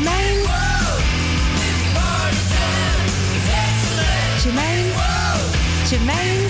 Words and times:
Germaine. 0.00 0.46
Germaine. 4.40 4.92
Germaine. 5.86 6.48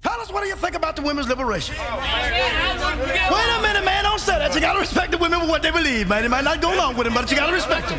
Fellas, 0.00 0.32
what 0.32 0.42
do 0.42 0.48
you 0.48 0.56
think 0.56 0.74
about 0.74 0.96
the 0.96 1.02
women's 1.02 1.28
liberation? 1.28 1.74
Oh, 1.78 1.96
Wait 2.00 3.58
a 3.58 3.62
minute, 3.62 3.84
man. 3.84 4.04
Don't 4.04 4.18
say 4.18 4.38
that. 4.38 4.54
You 4.54 4.60
gotta 4.60 4.80
respect 4.80 5.12
the 5.12 5.18
women 5.18 5.40
for 5.40 5.46
what 5.46 5.62
they 5.62 5.70
believe, 5.70 6.08
man. 6.08 6.24
It 6.24 6.30
might 6.30 6.44
not 6.44 6.62
go 6.62 6.74
along 6.74 6.96
with 6.96 7.04
them, 7.04 7.12
but 7.14 7.30
you 7.30 7.36
gotta 7.36 7.52
respect 7.52 7.88
them. 7.88 7.98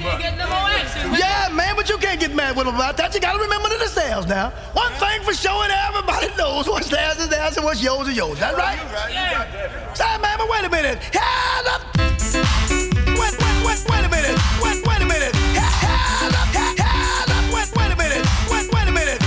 Yeah, 0.00 1.48
man, 1.52 1.74
but 1.74 1.88
you 1.88 1.98
can't 1.98 2.20
get 2.20 2.34
mad 2.34 2.56
with 2.56 2.66
them 2.66 2.74
about 2.76 2.96
that. 2.98 3.14
You 3.14 3.20
gotta 3.20 3.40
remember 3.40 3.68
that 3.68 3.80
it's 3.80 3.94
theirs 3.94 4.26
now. 4.26 4.50
One 4.72 4.92
thing 4.94 5.22
for 5.22 5.34
sure, 5.34 5.64
and 5.64 5.72
everybody 5.72 6.28
knows 6.36 6.68
what's 6.68 6.88
theirs 6.88 7.18
is 7.18 7.28
theirs 7.28 7.56
and 7.56 7.64
what's 7.64 7.82
yours 7.82 8.06
is 8.08 8.16
yours. 8.16 8.38
That's 8.38 8.56
right? 8.56 8.78
right? 8.92 9.12
Yeah. 9.12 9.94
Say, 9.94 10.18
man, 10.22 10.38
but 10.38 10.48
wait 10.48 10.64
a 10.64 10.70
minute. 10.70 10.98
Hand 11.10 11.66
up. 11.66 11.82
Wait, 13.18 13.34
wait, 13.42 13.58
wait, 13.66 13.80
wait 13.90 14.04
a 14.04 14.08
minute. 14.08 14.38
Wait, 14.62 14.86
wait 14.86 15.02
a 15.02 15.06
minute. 15.06 15.34
Hand 15.34 16.34
up. 16.34 16.46
Hand 16.54 17.30
up. 17.34 17.44
Wait, 17.50 17.68
wait 17.74 17.90
a 17.90 17.96
minute. 17.98 18.22
Wait, 18.50 18.66
wait 18.70 18.86
a 18.86 18.92
minute. 18.94 19.18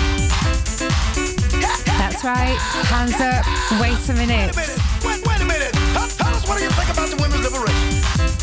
That's 2.00 2.24
right. 2.24 2.56
Hands 2.88 3.20
up. 3.20 3.44
Wait 3.82 4.00
a 4.08 4.14
minute. 4.14 4.56
Wait, 4.56 5.20
wait 5.28 5.42
a 5.42 5.46
minute. 5.46 5.74
Tell, 5.92 6.08
tell 6.08 6.34
us 6.34 6.48
what 6.48 6.58
do 6.58 6.64
you 6.64 6.72
think 6.72 6.90
about 6.96 7.10
the 7.10 7.20
women's 7.20 7.44
liberation? 7.44 7.81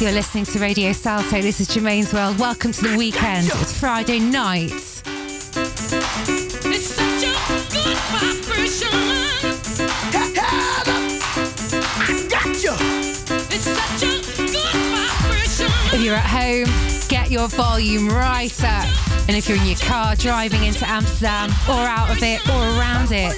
You're 0.01 0.12
listening 0.12 0.45
to 0.45 0.61
Radio 0.61 0.93
Salto. 0.93 1.43
This 1.43 1.59
is 1.61 1.66
Germaine's 1.66 2.12
World. 2.15 2.39
Welcome 2.39 2.70
to 2.70 2.83
the 2.83 2.97
weekend. 2.97 3.48
It's 3.48 3.77
Friday 3.77 4.20
night. 4.20 4.70
It's 4.70 5.02
such 6.95 7.25
a 7.25 7.34
good 7.73 7.97
vibration. 8.06 8.95
I 11.91 12.28
got 12.31 12.62
you. 12.62 12.75
It's 13.50 13.64
such 13.64 14.03
a 14.05 14.23
good 14.47 14.77
vibration. 14.95 15.67
If 15.92 16.01
you're 16.01 16.14
at 16.14 16.27
home, 16.27 16.69
get 17.08 17.33
your 17.33 17.48
volume 17.48 18.08
right 18.08 18.64
up. 18.64 18.86
And 19.27 19.36
if 19.36 19.48
you're 19.48 19.58
in 19.58 19.67
your 19.67 19.78
car 19.78 20.14
driving 20.14 20.62
into 20.62 20.89
Amsterdam 20.89 21.51
or 21.69 21.75
out 21.75 22.11
of 22.11 22.23
it 22.23 22.48
or 22.48 22.62
around 22.78 23.11
it, 23.11 23.33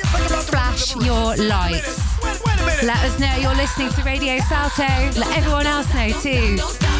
flash 0.44 0.94
your 0.94 1.36
lights. 1.36 2.19
Let 2.82 3.04
us 3.04 3.18
know 3.18 3.34
you're 3.36 3.54
listening 3.54 3.90
to 3.90 4.02
Radio 4.02 4.38
Salto. 4.38 4.82
Let 5.18 5.36
everyone 5.36 5.66
else 5.66 5.92
know 5.92 6.08
too. 6.20 6.99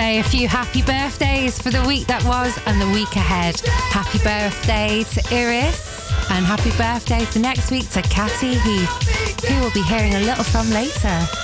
Say 0.00 0.18
a 0.18 0.22
few 0.22 0.48
happy 0.48 0.80
birthdays 0.80 1.60
for 1.60 1.68
the 1.68 1.84
week 1.86 2.06
that 2.06 2.24
was 2.24 2.58
and 2.64 2.80
the 2.80 2.88
week 2.88 3.14
ahead. 3.16 3.60
Happy 3.92 4.16
birthday 4.24 5.04
to 5.12 5.20
Iris 5.30 6.10
and 6.30 6.46
happy 6.46 6.70
birthday 6.78 7.22
for 7.26 7.38
next 7.38 7.70
week 7.70 7.86
to 7.90 8.00
Catty 8.00 8.54
Heath, 8.54 9.44
who 9.44 9.60
we'll 9.60 9.70
be 9.72 9.82
hearing 9.82 10.14
a 10.14 10.20
little 10.20 10.44
from 10.44 10.70
later. 10.70 11.39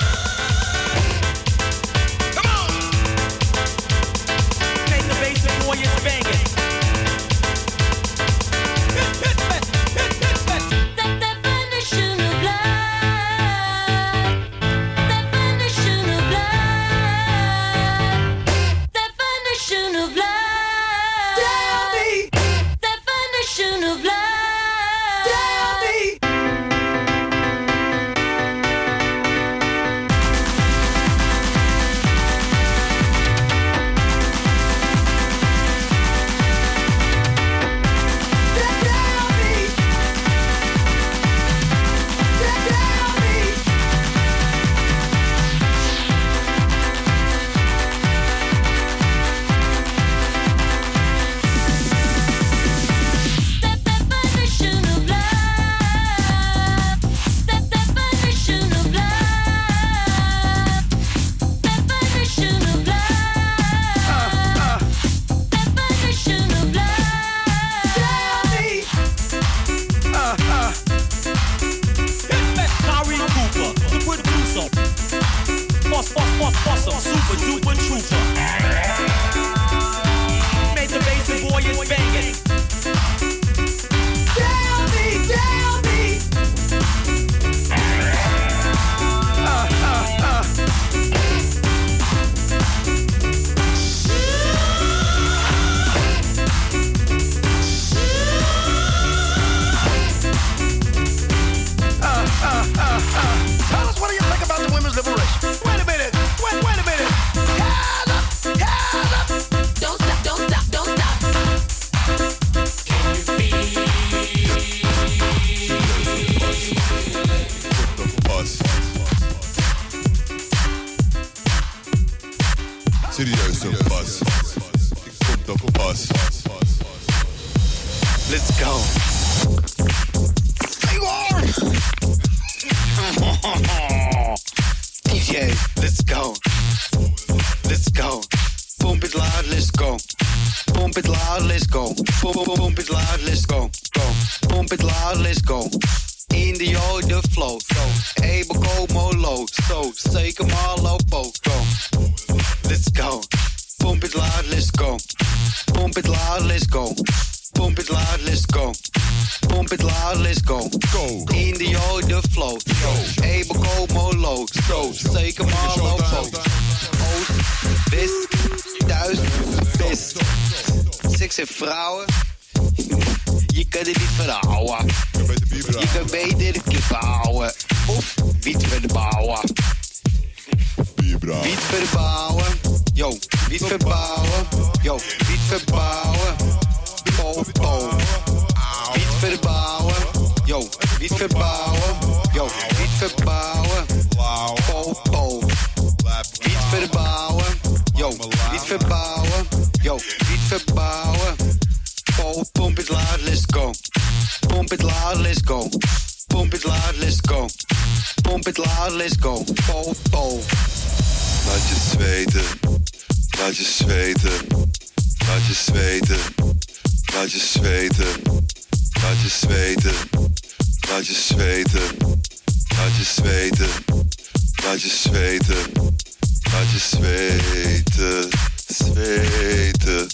Zweten. 226.79 228.29
Zweten. 228.67 230.07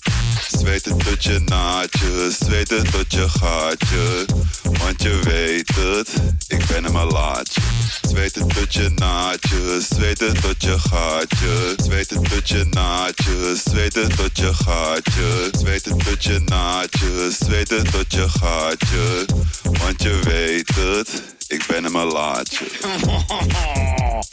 Zweten 0.49 0.99
tot 0.99 1.25
je 1.25 1.39
naadje. 1.39 2.31
Zweten 2.39 2.91
tot 2.91 3.13
je 3.13 3.29
gaatje. 3.29 4.27
Want 4.63 5.03
je 5.03 5.21
weet 5.25 5.75
het. 5.77 6.09
Ik 6.49 6.67
ben 6.67 6.85
een 6.85 6.93
malaatje. 6.93 7.61
Zweten 8.03 8.49
tot 8.49 8.75
je 8.75 8.89
naadje. 8.89 9.81
Zweten 9.89 10.41
tot 10.41 10.63
je 10.63 10.79
gaatje. 10.79 11.75
Zweten 11.77 12.23
tot 12.23 12.49
je 12.49 12.67
naadje. 12.71 13.61
Zweten 13.65 14.17
tot 14.17 14.39
je 14.39 14.55
gaatje. 14.55 15.51
Zweten 15.53 15.99
tot 15.99 16.25
je 16.25 16.39
naadje. 16.39 17.31
Zweten 17.39 17.91
tot 17.91 18.13
je 18.13 18.29
gaatje. 18.29 19.27
Want 19.63 20.03
je 20.03 20.21
weet 20.25 20.75
het. 20.75 21.23
Ik 21.49 21.67
ben 21.67 21.85
een 21.85 21.93
malaatje. 21.93 22.65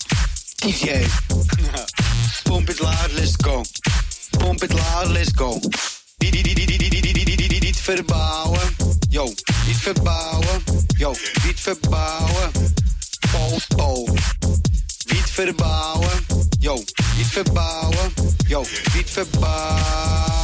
Yeah. 0.66 1.08
Pump 2.46 2.70
it 2.70 2.82
loud, 2.82 3.14
let's 3.14 3.36
go. 3.38 3.64
Pump 4.40 4.64
it 4.64 4.74
loud, 4.74 5.08
let's 5.12 5.32
go. 5.32 5.60
Niet 6.20 7.78
verbouwen. 7.78 8.76
Yo, 9.10 9.26
niet 9.68 9.78
verbouwen. 9.78 10.64
Yo, 10.98 11.16
niet 11.46 11.60
verbouwen. 11.60 12.52
Oh 13.36 13.58
oh. 13.78 14.10
Niet 15.06 15.30
verbouwen. 15.30 16.26
Yo, 16.60 16.76
niet 17.18 17.28
verbouwen. 17.28 18.14
Yo, 18.48 18.66
niet 18.94 19.10
verbouwen. 19.10 20.39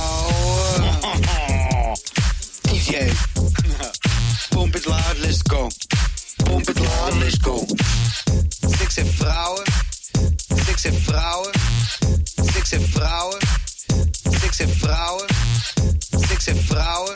Sexy 10.86 11.02
vrouwen, 11.02 11.52
sexy 12.54 12.78
vrouwen, 12.80 13.40
sexy 14.40 14.66
vrouwen, 14.68 15.28
sexy 16.28 16.54
vrouwen. 16.54 17.14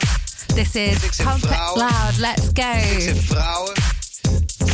This 0.54 0.74
is 0.74 1.16
Compact 1.16 1.44
vrouwen, 1.44 1.76
Loud, 1.76 2.18
let's 2.18 2.52
go. 2.52 2.62
Sexy 2.62 3.14
vrouwen, 3.14 3.74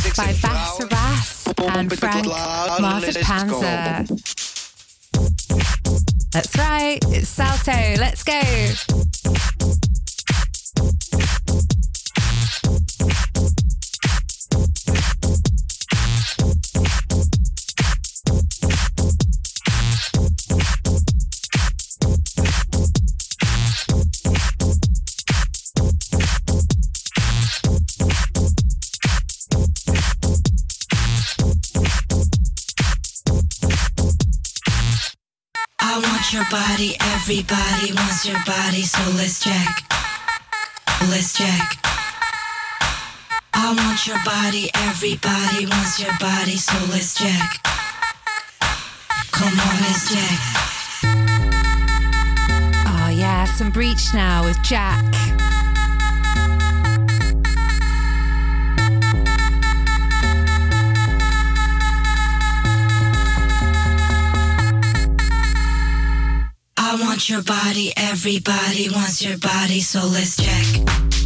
sexy 0.01 0.21
By 0.21 0.33
Bass 0.41 0.77
Rabass 0.79 1.45
and 1.75 1.93
Frank 1.93 2.25
Marford 2.79 3.13
That's 6.31 6.57
right, 6.57 6.97
it's 7.09 7.29
Salto, 7.29 7.95
let's 7.99 8.23
go. 8.23 8.41
Your 36.33 36.45
body, 36.49 36.95
everybody 36.99 37.93
wants 37.93 38.25
your 38.25 38.39
body, 38.45 38.81
so 38.81 38.99
let's 39.15 39.39
check. 39.39 39.69
Let's 41.09 41.33
check. 41.33 41.77
I 43.53 43.73
want 43.75 44.07
your 44.07 44.17
body, 44.25 44.69
everybody 44.73 45.65
wants 45.65 45.99
your 45.99 46.11
body, 46.19 46.57
so 46.57 46.73
let's 46.91 47.13
check. 47.13 47.59
Come 49.31 49.59
on, 49.59 49.81
let's 49.81 50.13
check. 50.13 50.39
Oh, 52.87 53.09
yeah, 53.15 53.45
some 53.45 53.71
breach 53.71 54.13
now 54.13 54.43
with 54.43 54.61
Jack. 54.63 55.36
I 66.97 67.01
want 67.01 67.29
your 67.29 67.43
body, 67.43 67.93
everybody 67.95 68.89
wants 68.89 69.23
your 69.23 69.37
body, 69.37 69.81
so 69.81 69.99
let's 70.07 70.35
check. 70.35 71.16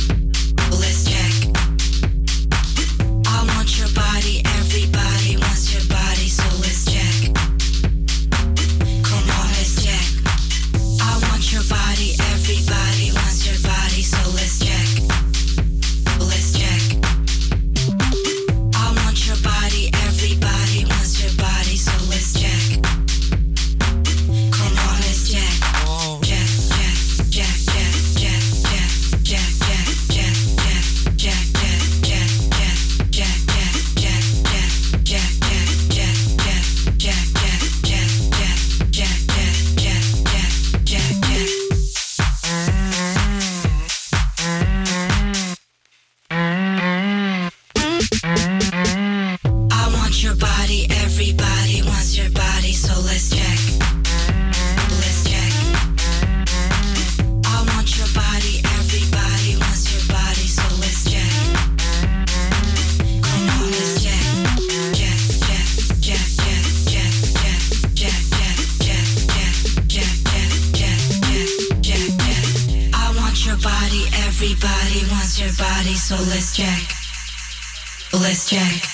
Bliss 78.32 78.46
Jack. 78.46 78.91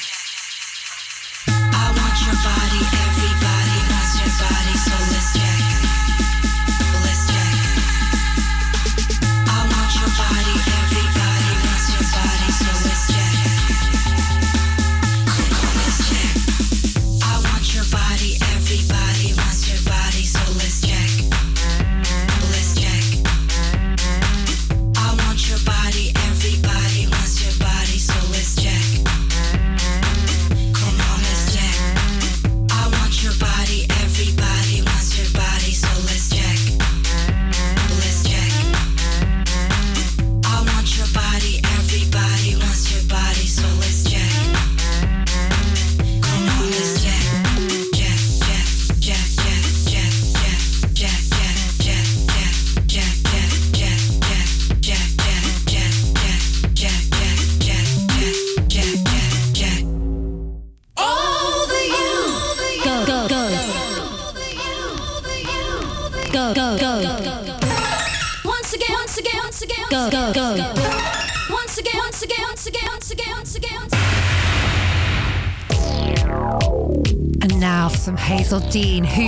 Dean, 78.69 79.05
who 79.05 79.26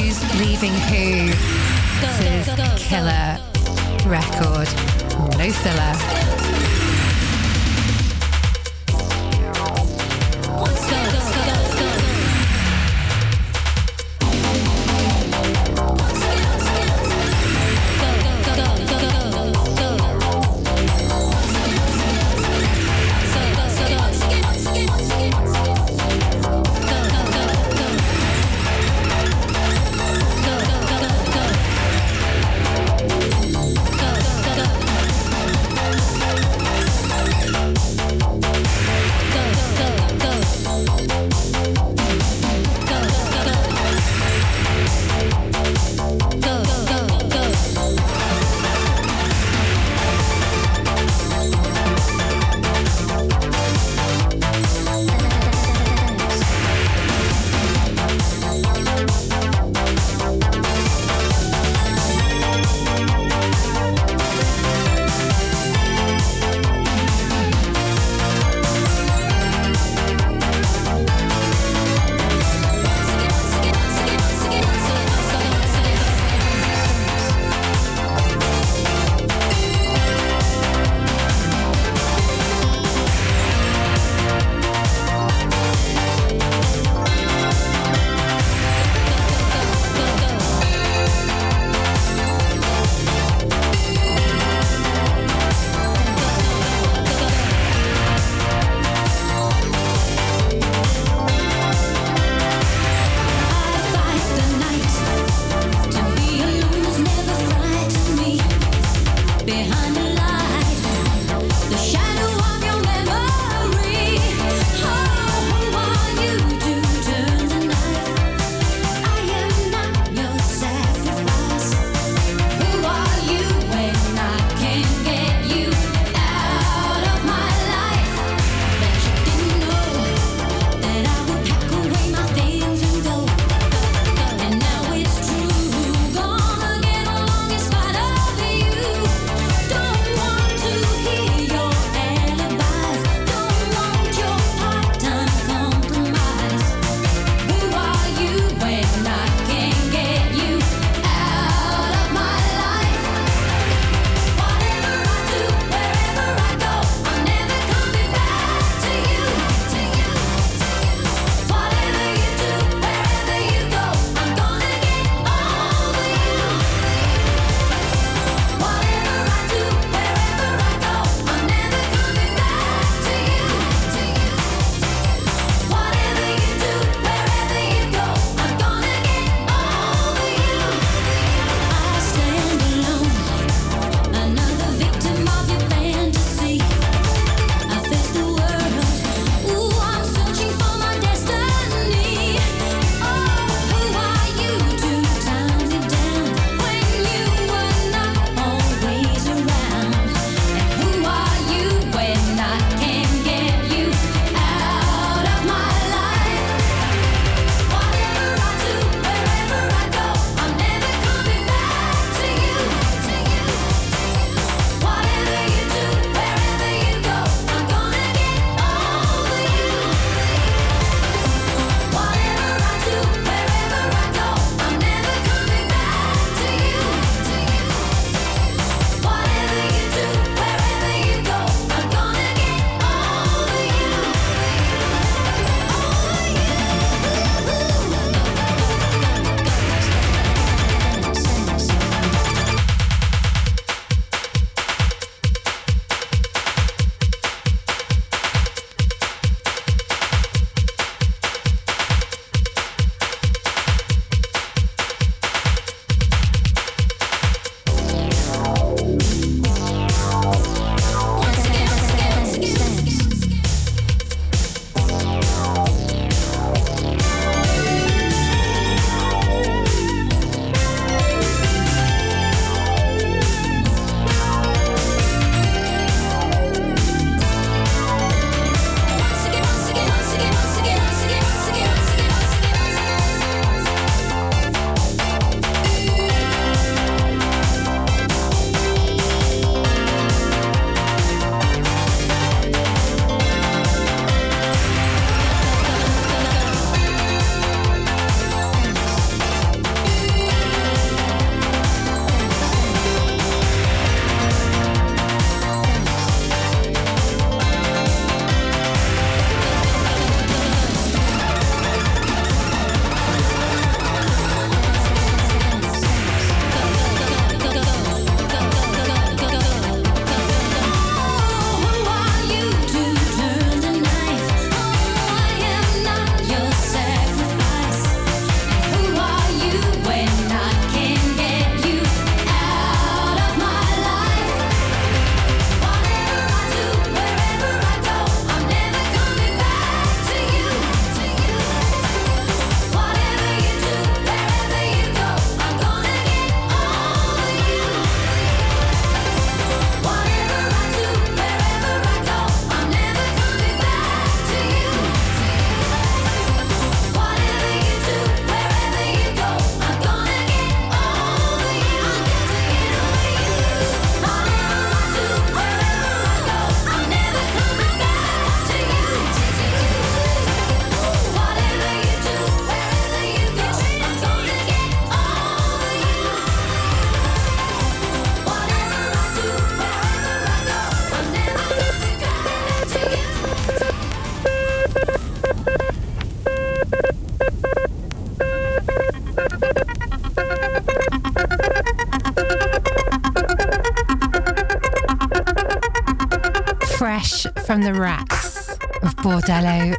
the 397.73 397.79
racks 397.79 398.49
of 398.81 398.95
Bordello 398.95 399.73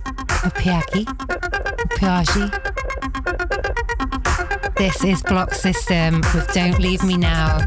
of 0.45 0.55
Piaggi, 0.55 1.05
Piaggi. 1.99 2.47
This 4.77 5.03
is 5.03 5.23
Block 5.23 5.55
System 5.55 6.21
with 6.35 6.49
Don't 6.53 6.79
Leave 6.79 7.03
Me 7.03 7.17
Now. 7.17 7.59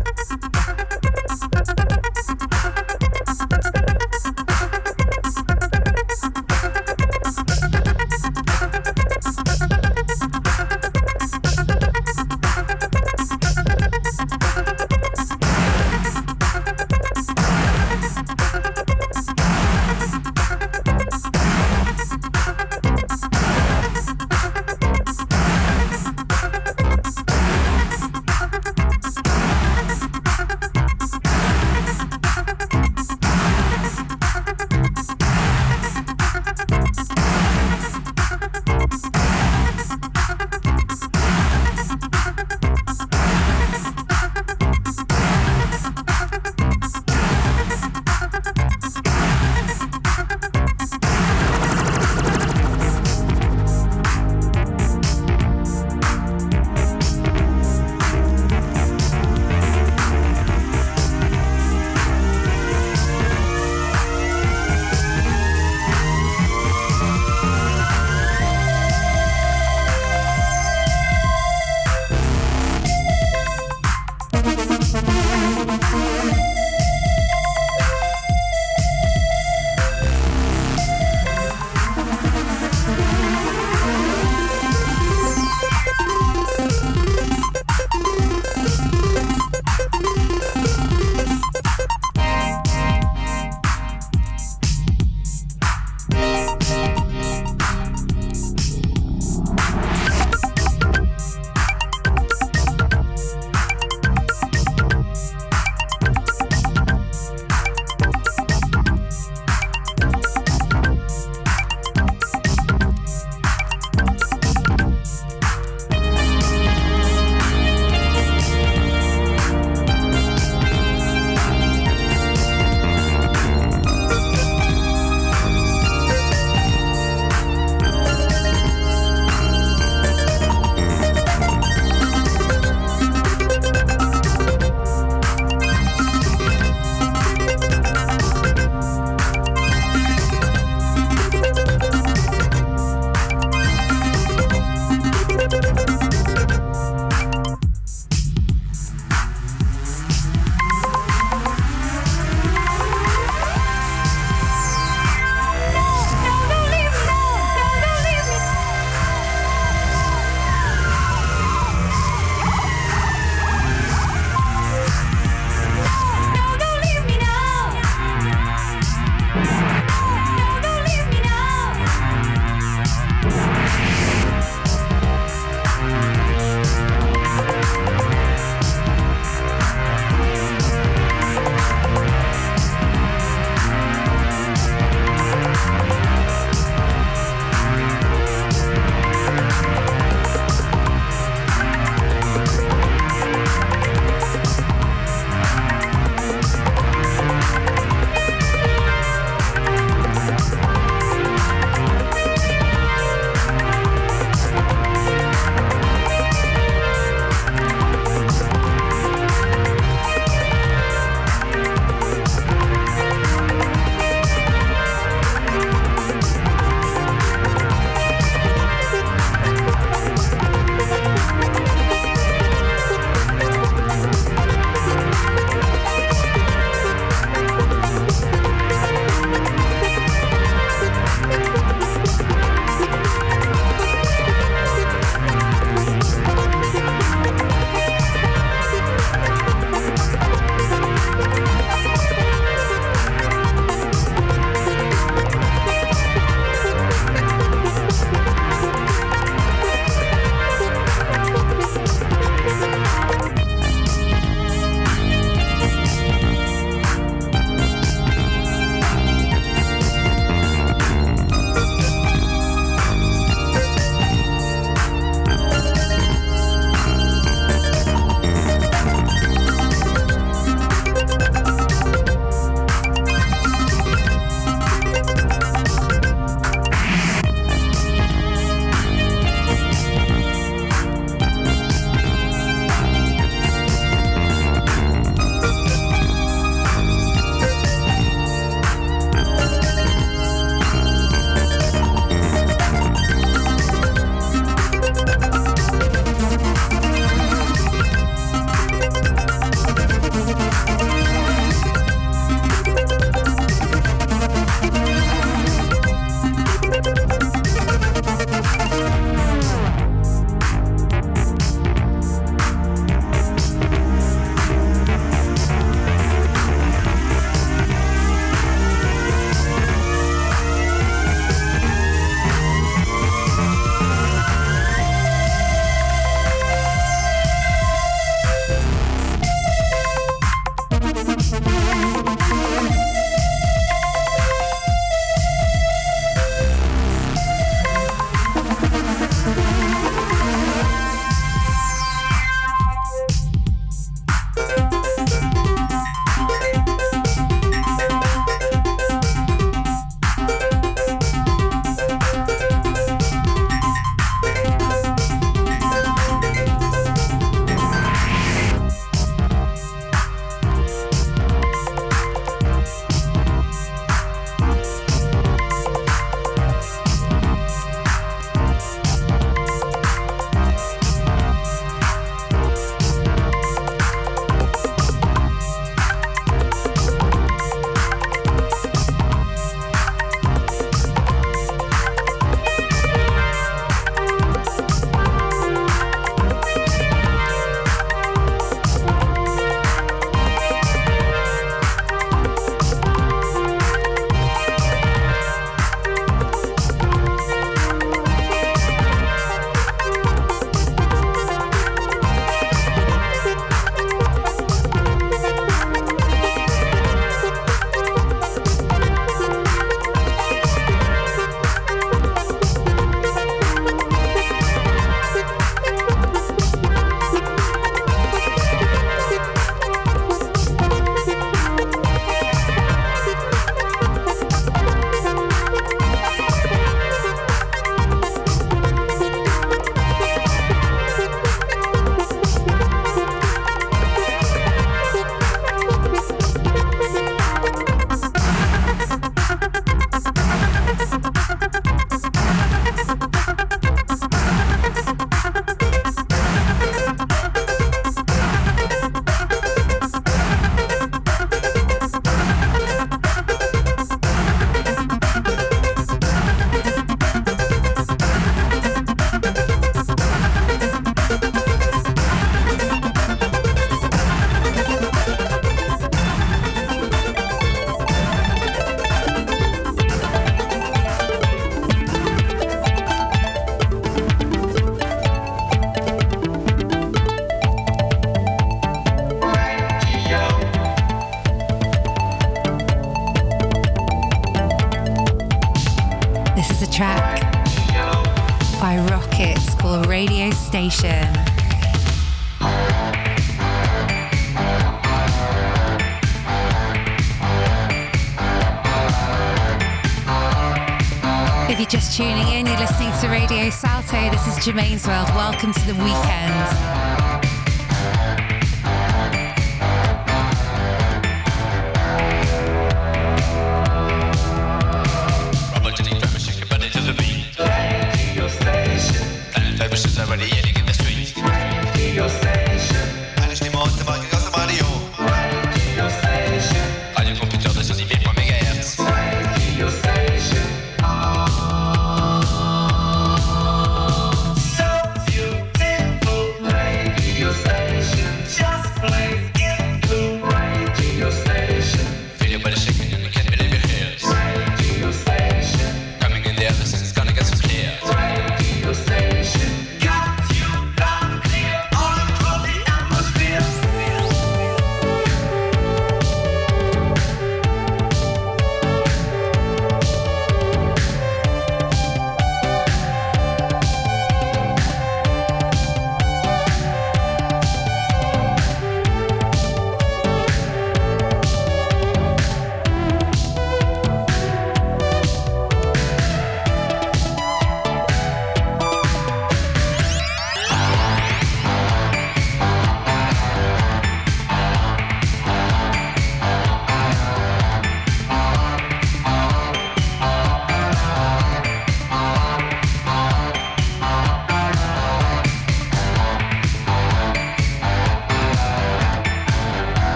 If 501.50 501.60
you're 501.60 501.68
just 501.68 501.98
tuning 501.98 502.30
in, 502.30 502.46
you're 502.46 502.58
listening 502.58 502.92
to 503.02 503.10
Radio 503.10 503.50
Salto. 503.50 504.10
This 504.10 504.26
is 504.26 504.46
Germaine's 504.46 504.88
World. 504.88 505.10
Welcome 505.10 505.52
to 505.52 505.68
the 505.68 505.74
weekend. 505.84 506.83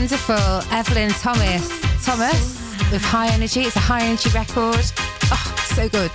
Wonderful 0.00 0.62
Evelyn 0.72 1.10
Thomas. 1.10 1.68
Thomas 2.02 2.56
with 2.90 3.02
High 3.02 3.28
Energy. 3.34 3.60
It's 3.60 3.76
a 3.76 3.80
high 3.80 4.02
energy 4.02 4.30
record. 4.30 4.80
Oh, 5.30 5.54
so 5.74 5.90
good. 5.90 6.10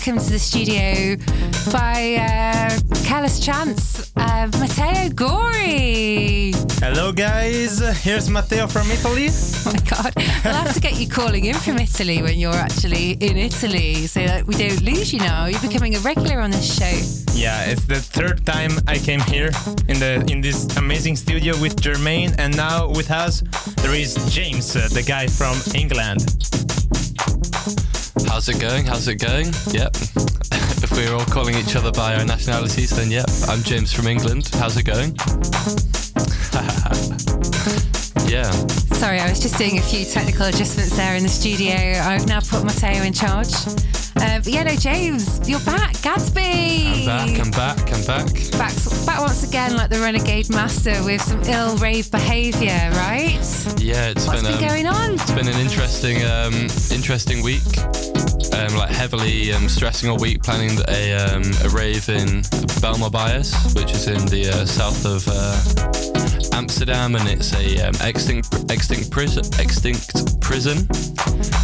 Welcome 0.00 0.24
to 0.24 0.32
the 0.32 0.38
studio 0.38 1.16
by 1.70 2.16
uh, 2.16 2.70
Careless 3.04 3.38
Chance, 3.38 4.12
uh, 4.16 4.48
Matteo 4.58 5.10
Gori. 5.10 6.52
Hello, 6.80 7.12
guys. 7.12 7.80
Here's 8.02 8.30
Matteo 8.30 8.66
from 8.66 8.90
Italy. 8.90 9.28
Oh 9.66 9.72
my 9.74 9.80
God. 9.80 10.14
We'll 10.16 10.54
have 10.54 10.72
to 10.72 10.80
get 10.80 10.98
you 10.98 11.06
calling 11.06 11.44
in 11.44 11.54
from 11.54 11.76
Italy 11.76 12.22
when 12.22 12.38
you're 12.38 12.54
actually 12.54 13.12
in 13.12 13.36
Italy 13.36 14.06
so 14.06 14.20
that 14.20 14.46
we 14.46 14.54
don't 14.54 14.80
lose 14.80 15.12
you 15.12 15.18
now. 15.18 15.44
You're 15.44 15.60
becoming 15.60 15.94
a 15.94 15.98
regular 15.98 16.40
on 16.40 16.50
this 16.50 16.78
show. 16.78 17.34
Yeah, 17.34 17.66
it's 17.66 17.84
the 17.84 18.00
third 18.00 18.46
time 18.46 18.70
I 18.88 18.96
came 18.96 19.20
here 19.20 19.50
in 19.86 19.98
the 19.98 20.26
in 20.32 20.40
this 20.40 20.64
amazing 20.78 21.16
studio 21.16 21.60
with 21.60 21.78
Germaine, 21.78 22.34
and 22.38 22.56
now 22.56 22.88
with 22.88 23.10
us 23.10 23.42
there 23.82 23.94
is 23.94 24.14
James, 24.32 24.74
uh, 24.74 24.88
the 24.92 25.02
guy 25.02 25.26
from 25.26 25.56
England. 25.74 26.59
How's 28.30 28.48
it 28.48 28.60
going? 28.60 28.86
How's 28.86 29.08
it 29.08 29.16
going? 29.16 29.46
Yep. 29.72 29.96
if 30.84 30.92
we're 30.92 31.12
all 31.12 31.24
calling 31.26 31.56
each 31.56 31.74
other 31.74 31.90
by 31.90 32.14
our 32.14 32.24
nationalities, 32.24 32.90
then 32.90 33.10
yep. 33.10 33.26
I'm 33.48 33.60
James 33.64 33.92
from 33.92 34.06
England. 34.06 34.48
How's 34.54 34.76
it 34.76 34.84
going? 34.84 35.16
yeah. 38.30 38.50
Sorry, 38.94 39.18
I 39.18 39.28
was 39.28 39.40
just 39.40 39.58
doing 39.58 39.78
a 39.78 39.82
few 39.82 40.04
technical 40.04 40.46
adjustments 40.46 40.96
there 40.96 41.16
in 41.16 41.24
the 41.24 41.28
studio. 41.28 41.74
I've 41.74 42.28
now 42.28 42.40
put 42.40 42.64
Matteo 42.64 43.02
in 43.02 43.12
charge. 43.12 43.52
Uh, 44.16 44.38
but 44.38 44.46
yeah, 44.46 44.62
no, 44.62 44.74
James, 44.76 45.48
you're 45.48 45.60
back. 45.60 45.94
Gatsby! 45.96 47.06
I'm 47.06 47.06
back. 47.06 47.40
I'm 47.40 47.50
back. 47.50 47.92
I'm 47.92 48.04
back. 48.04 48.26
Back, 48.52 48.74
back 49.06 49.20
once 49.20 49.42
again, 49.42 49.76
like 49.76 49.90
the 49.90 49.98
renegade 49.98 50.48
master 50.50 51.02
with 51.02 51.20
some 51.22 51.42
ill 51.44 51.76
rave 51.78 52.10
behaviour, 52.10 52.90
right? 52.92 53.40
Yeah, 53.78 54.10
it's 54.10 54.26
What's 54.26 54.42
been, 54.42 54.52
been 54.52 54.62
um, 54.62 54.68
going 54.68 54.86
on? 54.86 55.14
It's 55.14 55.32
been 55.32 55.48
an 55.48 55.58
interesting, 55.58 56.24
um, 56.24 56.54
interesting 56.94 57.42
week. 57.42 57.62
Um, 58.52 58.76
like 58.76 58.90
heavily 58.90 59.52
um, 59.52 59.68
stressing 59.68 60.08
all 60.08 60.18
week, 60.18 60.42
planning 60.42 60.78
a, 60.88 61.14
um, 61.14 61.42
a 61.64 61.68
rave 61.70 62.08
in 62.08 62.42
Bijlmerbajes, 62.82 63.74
which 63.74 63.92
is 63.92 64.06
in 64.06 64.24
the 64.26 64.50
uh, 64.50 64.66
south 64.66 65.06
of 65.06 65.26
uh, 65.28 66.19
Amsterdam, 66.52 67.14
and 67.16 67.28
it's 67.28 67.52
a 67.54 67.78
um, 67.88 67.94
extinct, 68.02 68.70
extinct 68.70 69.10
prison, 69.10 69.44
extinct 69.58 70.40
prison, 70.40 70.86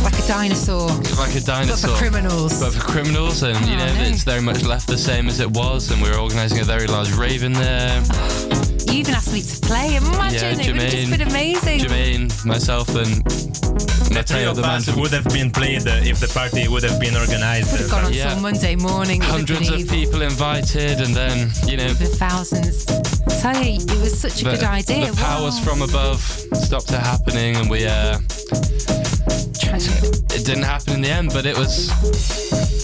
Like 0.02 0.18
a 0.18 0.26
dinosaur. 0.26 0.88
like 1.18 1.34
a 1.34 1.40
dinosaur. 1.40 1.90
But 1.90 1.96
for 1.96 1.96
criminals. 1.98 2.60
But 2.60 2.72
for 2.72 2.80
criminals, 2.80 3.42
and 3.42 3.58
you 3.66 3.74
Oh, 3.74 3.78
know, 3.78 3.94
no. 3.94 4.02
it's 4.02 4.22
very 4.22 4.40
much 4.42 4.62
left 4.62 4.86
the 4.88 4.98
same 4.98 5.28
as 5.28 5.40
it 5.40 5.50
was, 5.50 5.90
and 5.90 6.00
we're 6.00 6.18
organising 6.18 6.60
a 6.60 6.64
very 6.64 6.86
large 6.86 7.12
rave 7.12 7.42
in 7.42 7.52
there. 7.52 8.02
You 8.86 9.00
even 9.00 9.14
asked 9.14 9.32
me 9.32 9.42
to 9.42 9.60
play. 9.66 9.96
Imagine, 9.96 10.60
yeah, 10.60 10.64
it 10.64 10.72
would 10.72 10.80
have 10.82 10.90
just 10.92 11.10
been 11.10 11.20
amazing. 11.28 11.80
Germaine, 11.80 12.30
myself, 12.46 12.88
and 12.90 13.22
The 13.26 14.10
Matteo, 14.14 14.54
the 14.54 14.62
man 14.62 14.80
would 14.96 15.10
have 15.12 15.24
been 15.26 15.50
played 15.50 15.86
uh, 15.88 16.00
if 16.04 16.20
the 16.20 16.28
party 16.28 16.66
would 16.68 16.84
have 16.84 16.98
been 17.00 17.14
organized. 17.16 17.72
Would 17.72 17.80
have 17.82 17.90
gone 17.90 18.04
on 18.04 18.12
Yeah. 18.14 18.30
till 18.32 18.40
Monday 18.40 18.76
morning. 18.76 19.20
hundreds 19.20 19.68
of 19.68 19.80
evil. 19.80 19.92
people 19.94 20.22
invited, 20.22 21.00
and 21.00 21.14
then 21.14 21.50
you 21.66 21.76
know 21.76 21.92
The 21.92 22.06
thousands. 22.06 22.86
Tell 23.40 23.62
you, 23.62 23.76
it 23.80 24.00
was 24.00 24.18
such 24.18 24.40
a 24.40 24.44
the, 24.44 24.50
good 24.52 24.62
idea. 24.64 25.10
the 25.10 25.16
powers 25.16 25.56
Wow. 25.58 25.64
from 25.64 25.82
above 25.82 26.20
stopped 26.54 26.90
it 26.90 27.00
happening, 27.00 27.56
and 27.56 27.68
we 27.70 27.86
uh, 27.86 28.18
Tragic. 29.58 30.02
it 30.34 30.44
didn't 30.44 30.62
happen 30.64 30.94
in 30.94 31.00
the 31.02 31.10
end. 31.10 31.32
But 31.32 31.46
it 31.46 31.56
was 31.56 31.90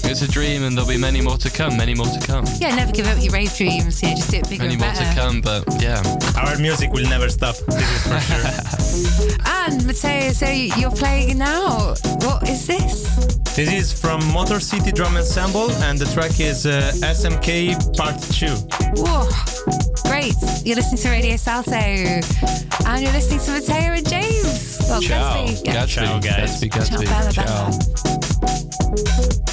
it 0.04 0.08
was 0.10 0.22
a 0.22 0.28
dream, 0.28 0.62
and 0.64 0.76
there'll 0.76 0.88
be 0.88 0.98
many 0.98 1.20
more 1.20 1.38
to 1.38 1.50
come. 1.50 1.76
Many 1.76 1.94
more 1.94 2.06
to 2.06 2.20
come. 2.26 2.44
Yeah, 2.58 2.74
never 2.74 2.92
give 2.92 3.06
up 3.06 3.22
your 3.22 3.32
rave 3.32 3.54
dreams. 3.56 4.02
Yeah, 4.02 4.14
just 4.14 4.30
do 4.30 4.38
it 4.38 4.48
bigger 4.48 4.62
Many 4.64 4.74
and 4.74 4.82
more 4.82 4.92
better. 4.92 5.04
to 5.04 5.14
come. 5.20 5.40
But 5.40 5.64
yeah, 5.82 6.02
Our 6.36 6.58
music 6.58 6.92
will 6.92 7.08
never 7.08 7.28
stop. 7.28 7.56
This 7.56 7.90
is 7.90 8.02
for 8.06 8.20
sure. 8.20 9.38
And 9.64 9.86
Matteo, 9.86 10.32
so 10.32 10.48
you're 10.50 10.90
playing 10.90 11.38
now. 11.38 11.94
What 12.26 12.48
is 12.48 12.66
this? 12.66 13.41
This 13.54 13.70
is 13.72 13.92
from 13.92 14.24
Motor 14.32 14.60
City 14.60 14.92
Drum 14.92 15.16
Ensemble, 15.16 15.70
and 15.84 15.98
the 15.98 16.06
track 16.12 16.40
is 16.40 16.66
uh, 16.66 16.92
SMK 16.96 17.96
Part 17.96 18.20
Two. 18.22 18.54
Whoa, 19.02 19.28
great. 20.08 20.34
You're 20.64 20.76
listening 20.76 21.02
to 21.02 21.10
Radio 21.10 21.36
Salto. 21.36 21.72
And 21.72 23.02
you're 23.02 23.12
listening 23.12 23.40
to 23.40 23.50
Matteo 23.52 23.92
and 23.92 24.08
James. 24.08 24.78
Well, 24.88 25.00
ciao, 25.00 25.44
Gatsby. 25.46 25.66
Yeah. 25.66 25.74
Gatsby, 25.74 25.88
Ciao, 25.94 26.18
guys. 26.20 26.60
Gatsby, 26.60 26.70
Ciao, 26.72 26.80
Gatsby, 26.80 27.04
bella, 27.06 27.32
ciao. 27.32 27.70
bella. 29.38 29.51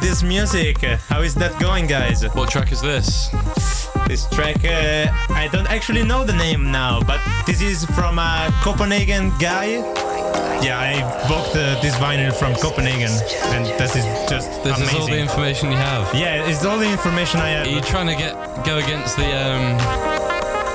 This 0.00 0.22
music? 0.22 0.78
How 1.08 1.20
is 1.22 1.34
that 1.36 1.58
going, 1.60 1.86
guys? 1.86 2.22
What 2.34 2.50
track 2.50 2.72
is 2.72 2.80
this? 2.80 3.28
This 4.06 4.26
track, 4.30 4.64
uh, 4.64 5.06
I 5.32 5.48
don't 5.52 5.66
actually 5.70 6.02
know 6.04 6.24
the 6.24 6.32
name 6.32 6.72
now, 6.72 7.00
but 7.02 7.20
this 7.46 7.60
is 7.60 7.84
from 7.86 8.18
a 8.18 8.50
Copenhagen 8.62 9.30
guy. 9.38 9.66
Yeah, 10.62 10.78
I 10.78 11.00
bought 11.28 11.48
uh, 11.56 11.80
this 11.80 11.94
vinyl 11.96 12.32
from 12.34 12.54
Copenhagen, 12.56 13.10
and 13.54 13.66
this 13.78 13.96
is 13.96 14.04
just 14.28 14.62
This 14.62 14.76
amazing. 14.76 14.84
is 14.84 14.94
all 15.02 15.06
the 15.06 15.18
information 15.18 15.70
you 15.70 15.76
have. 15.76 16.14
yeah, 16.14 16.46
it's 16.48 16.64
all 16.64 16.78
the 16.78 16.90
information 16.90 17.40
I 17.40 17.48
have. 17.50 17.66
Are 17.66 17.70
you 17.70 17.80
trying 17.80 18.08
to 18.08 18.14
get 18.16 18.34
go 18.64 18.78
against 18.78 19.16
the 19.16 19.24
um, 19.26 19.78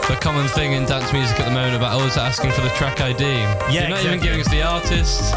the 0.07 0.15
common 0.21 0.47
thing 0.49 0.73
in 0.73 0.85
dance 0.85 1.11
music 1.13 1.39
at 1.39 1.45
the 1.45 1.51
moment 1.53 1.75
about 1.75 1.93
always 1.93 2.15
asking 2.17 2.51
for 2.51 2.61
the 2.61 2.69
track 2.69 3.01
ID? 3.01 3.23
Yeah, 3.23 3.69
You're 3.69 3.89
not 3.89 4.03
even 4.05 4.19
giving 4.21 4.39
us 4.39 4.49
the 4.49 4.63
artist, 4.63 5.33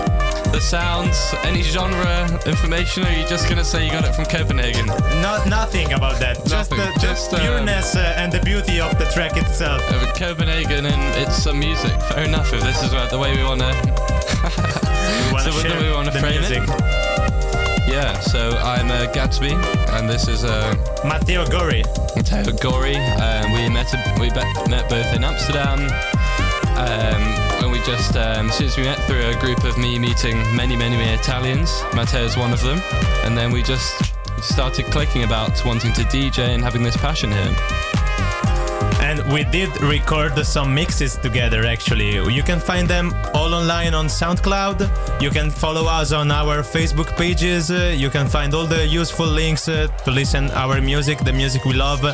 the 0.52 0.60
sounds, 0.60 1.34
any 1.44 1.62
genre 1.62 2.26
information, 2.46 3.04
or 3.04 3.06
are 3.08 3.12
you 3.12 3.26
just 3.26 3.48
gonna 3.48 3.64
say 3.64 3.84
you 3.84 3.90
got 3.92 4.04
it 4.04 4.14
from 4.14 4.24
Copenhagen? 4.24 4.86
Not 5.20 5.46
nothing 5.46 5.92
about 5.92 6.18
that. 6.20 6.44
Just 6.46 6.70
the, 6.70 6.76
just, 6.76 7.00
just 7.00 7.34
um, 7.34 7.40
pureness 7.40 7.94
uh, 7.96 8.14
and 8.16 8.32
the 8.32 8.40
beauty 8.40 8.80
of 8.80 8.98
the 8.98 9.04
track 9.06 9.36
itself. 9.36 9.82
Uh, 9.90 10.12
Copenhagen 10.14 10.86
and 10.86 11.02
it's 11.16 11.36
some 11.36 11.58
music. 11.58 11.92
Fair 12.02 12.24
enough. 12.24 12.52
If 12.52 12.62
this 12.62 12.82
is 12.82 12.92
uh, 12.94 13.06
the 13.10 13.18
way 13.18 13.36
we 13.36 13.44
wanna, 13.44 13.68
We 15.28 15.32
wanna 15.32 15.52
so 15.52 15.56
whether 15.62 15.80
we 15.82 15.92
wanna 15.92 16.10
the 16.10 16.20
frame 16.20 16.40
music. 16.40 16.62
it. 16.62 17.88
Yeah. 17.88 18.18
So 18.20 18.50
I'm 18.58 18.90
uh, 18.90 19.10
Gatsby, 19.12 19.52
and 19.96 20.08
this 20.08 20.28
is 20.28 20.44
uh, 20.44 20.74
Matteo 21.04 21.46
Gori. 21.46 21.82
Matteo 22.16 22.52
Gori. 22.52 22.96
Um, 22.96 23.52
we 23.52 23.68
met 23.68 23.92
we 24.18 24.30
be- 24.30 24.70
met 24.70 24.88
both 24.88 25.12
in 25.14 25.24
Amsterdam. 25.24 25.80
Um, 26.78 27.47
when 27.60 27.70
we 27.70 27.78
just 27.80 28.16
um, 28.16 28.50
since 28.50 28.76
we 28.76 28.84
met 28.84 28.98
through 29.06 29.26
a 29.26 29.34
group 29.40 29.64
of 29.64 29.78
me 29.78 29.98
meeting 29.98 30.38
many 30.54 30.76
many 30.76 30.96
many 30.96 31.12
Italians. 31.12 31.82
Matteo 31.94 32.24
is 32.24 32.36
one 32.36 32.52
of 32.52 32.62
them, 32.62 32.80
and 33.24 33.36
then 33.36 33.50
we 33.50 33.62
just 33.62 34.02
started 34.42 34.86
clicking 34.86 35.24
about 35.24 35.64
wanting 35.64 35.92
to 35.94 36.02
DJ 36.02 36.54
and 36.54 36.62
having 36.62 36.82
this 36.82 36.96
passion 36.96 37.30
here. 37.30 37.77
And 39.08 39.22
we 39.32 39.44
did 39.44 39.70
record 39.80 40.36
some 40.44 40.74
mixes 40.74 41.16
together 41.16 41.64
actually. 41.64 42.10
You 42.30 42.42
can 42.42 42.60
find 42.60 42.86
them 42.86 43.14
all 43.32 43.54
online 43.54 43.94
on 43.94 44.06
SoundCloud. 44.06 44.78
You 45.22 45.30
can 45.30 45.50
follow 45.50 45.86
us 45.86 46.12
on 46.12 46.30
our 46.30 46.62
Facebook 46.62 47.16
pages. 47.16 47.70
Uh, 47.70 47.94
you 47.96 48.10
can 48.10 48.26
find 48.28 48.52
all 48.52 48.66
the 48.66 48.86
useful 48.86 49.26
links 49.26 49.66
uh, 49.66 49.86
to 50.04 50.10
listen 50.10 50.50
our 50.50 50.82
music, 50.82 51.24
the 51.24 51.32
music 51.32 51.64
we 51.64 51.72
love. 51.72 52.04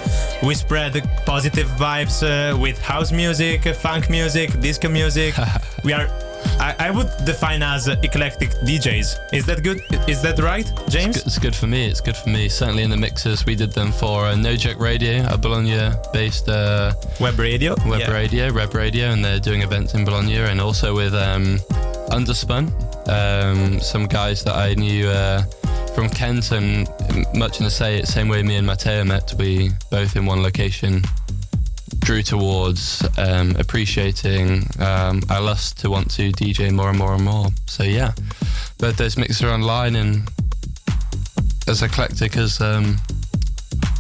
We 0.41 0.55
spread 0.55 0.93
positive 1.27 1.67
vibes 1.83 2.23
uh, 2.23 2.57
with 2.57 2.81
house 2.81 3.11
music, 3.11 3.65
funk 3.75 4.09
music, 4.09 4.61
disco 4.61 4.89
music. 4.89 5.35
we 5.85 5.93
are 5.93 6.09
I, 6.61 6.75
I 6.79 6.91
would 6.91 7.11
define 7.25 7.63
us 7.63 7.89
uh, 7.89 7.97
eclectic 8.03 8.51
DJs. 8.67 9.33
Is 9.33 9.47
that 9.47 9.63
good? 9.63 9.81
Is 10.09 10.23
that 10.23 10.39
right, 10.39 10.71
James? 10.95 11.17
It's 11.27 11.41
good 11.41 11.57
for 11.57 11.67
me. 11.67 11.87
It's 11.87 12.01
good 12.01 12.17
for 12.17 12.29
me. 12.29 12.49
Certainly 12.49 12.85
in 12.85 12.91
the 12.91 12.97
mixes, 12.97 13.45
we 13.45 13.57
did 13.57 13.73
them 13.73 13.91
for 13.91 14.27
uh, 14.27 14.37
No 14.37 14.55
Joke 14.55 14.79
Radio, 14.79 15.27
a 15.29 15.37
Bologna-based 15.37 16.49
uh, 16.49 16.93
web 17.19 17.37
radio, 17.37 17.75
web 17.85 18.01
Yeah. 18.03 18.13
radio, 18.13 18.53
web 18.53 18.73
radio, 18.75 19.07
and 19.07 19.25
they're 19.25 19.41
doing 19.41 19.63
events 19.63 19.95
in 19.95 20.05
Bologna, 20.05 20.37
and 20.37 20.61
also 20.61 20.95
with 20.95 21.13
um, 21.13 21.59
Underspun, 22.13 22.71
um, 23.09 23.81
some 23.81 24.07
guys 24.07 24.45
that 24.45 24.55
I 24.55 24.75
knew 24.75 25.09
uh, 25.09 25.43
from 25.97 26.09
Kent, 26.09 26.53
and 26.53 26.89
much 27.35 27.59
in 27.59 27.65
the 27.65 27.73
say, 27.73 28.03
same 28.05 28.29
way 28.29 28.45
me 28.45 28.55
and 28.55 28.67
Matteo 28.67 29.03
met, 29.03 29.35
we 29.37 29.71
both 29.91 30.15
in 30.15 30.27
one 30.27 30.43
location 30.45 31.03
drew 31.99 32.23
towards 32.23 33.05
um, 33.19 33.57
appreciating 33.57 34.65
um, 34.79 35.23
our 35.29 35.41
lust 35.41 35.81
to 35.81 35.91
want 35.91 36.09
to 36.13 36.31
DJ 36.33 36.71
more 36.71 36.89
and 36.91 36.99
more 36.99 37.15
and 37.15 37.25
more. 37.25 37.49
So 37.67 37.83
yeah, 37.83 38.13
both 38.79 38.97
those 38.97 39.17
mixes 39.17 39.43
are 39.43 39.51
online, 39.51 39.97
and 39.97 40.23
as 41.67 41.83
eclectic 41.83 42.37
as 42.37 42.61
um, 42.61 42.97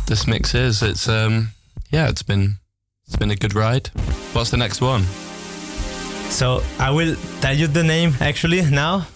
this 0.06 0.26
mix 0.26 0.54
is, 0.54 0.82
it's 0.82 1.08
um, 1.08 1.48
yeah, 1.90 2.08
it's 2.08 2.22
been 2.22 2.58
it's 3.06 3.16
been 3.16 3.30
a 3.30 3.36
good 3.36 3.54
ride. 3.54 3.88
What's 4.32 4.50
the 4.50 4.56
next 4.56 4.80
one? 4.80 5.02
So 6.30 6.62
I 6.78 6.90
will 6.90 7.16
tell 7.40 7.56
you 7.56 7.66
the 7.66 7.84
name 7.84 8.14
actually 8.20 8.62
now. 8.70 9.06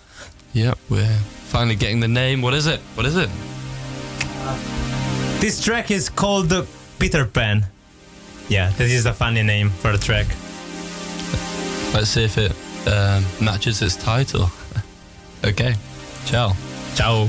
Yep, 0.52 0.78
we're 0.88 1.18
finally 1.50 1.76
getting 1.76 2.00
the 2.00 2.08
name. 2.08 2.42
What 2.42 2.54
is 2.54 2.66
it? 2.66 2.80
What 2.94 3.06
is 3.06 3.16
it? 3.16 3.28
This 5.40 5.62
track 5.62 5.90
is 5.90 6.08
called 6.08 6.52
uh, 6.52 6.64
Peter 6.98 7.24
Pan. 7.24 7.66
Yeah, 8.48 8.70
this 8.70 8.92
is 8.92 9.06
a 9.06 9.12
funny 9.12 9.42
name 9.42 9.70
for 9.70 9.90
a 9.90 9.98
track. 9.98 10.26
Let's 11.92 12.10
see 12.10 12.24
if 12.24 12.38
it 12.38 12.52
um, 12.86 13.24
matches 13.40 13.82
its 13.82 13.96
title. 13.96 14.50
okay, 15.44 15.74
ciao. 16.24 16.54
Ciao. 16.94 17.28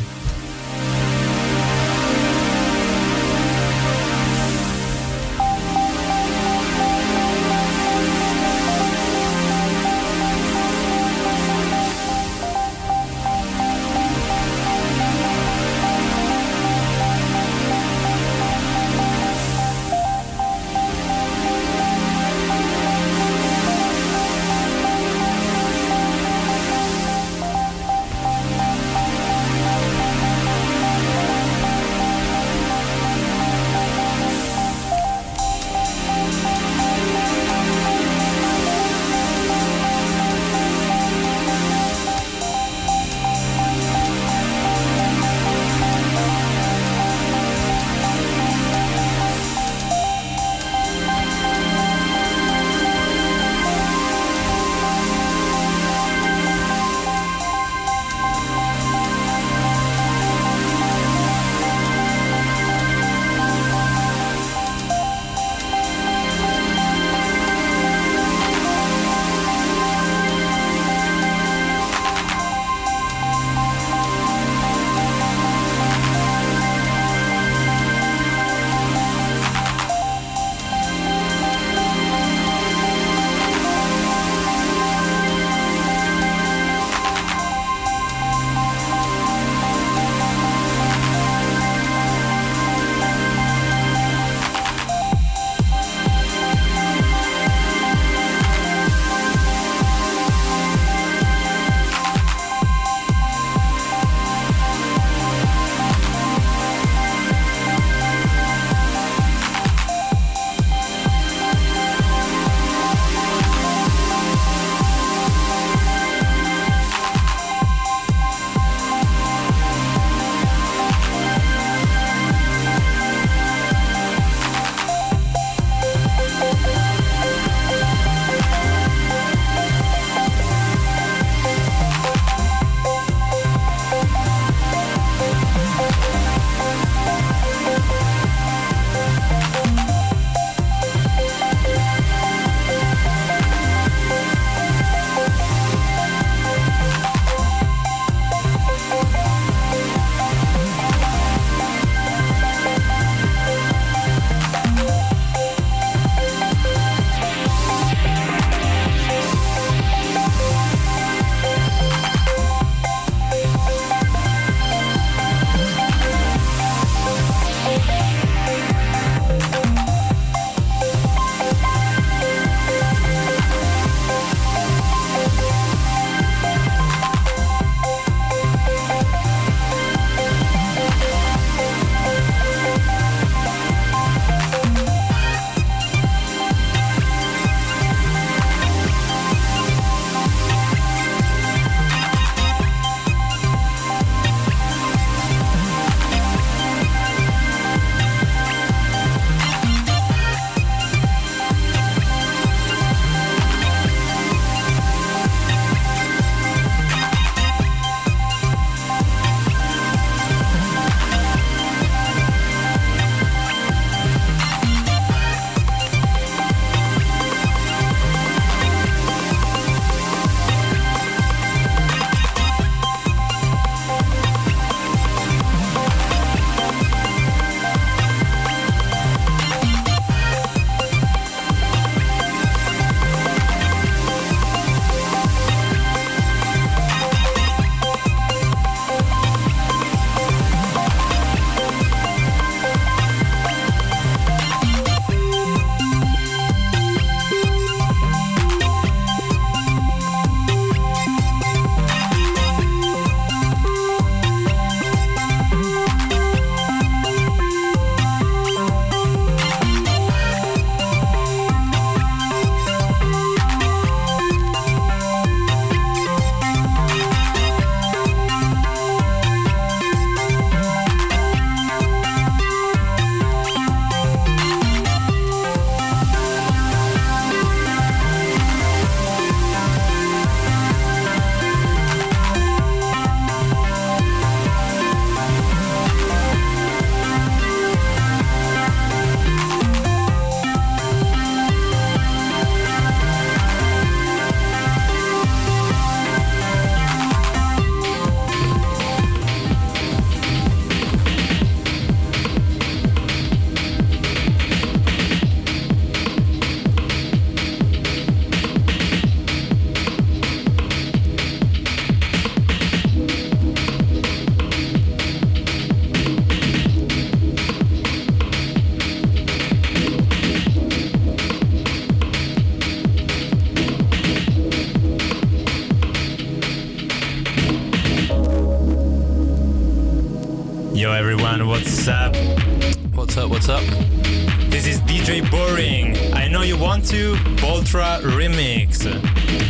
What's 333.49 333.63
up? 333.63 334.51
This 334.51 334.67
is 334.67 334.79
DJ 334.81 335.27
Boring. 335.31 335.97
I 336.13 336.27
know 336.27 336.43
you 336.43 336.55
want 336.55 336.85
to. 336.89 337.15
Boltra 337.41 337.99
remix. 337.99 338.85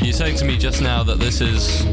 You 0.01 0.13
said 0.13 0.37
to 0.37 0.45
me 0.45 0.57
just 0.57 0.81
now 0.81 1.03
that 1.03 1.19
this 1.19 1.41
is 1.41 1.83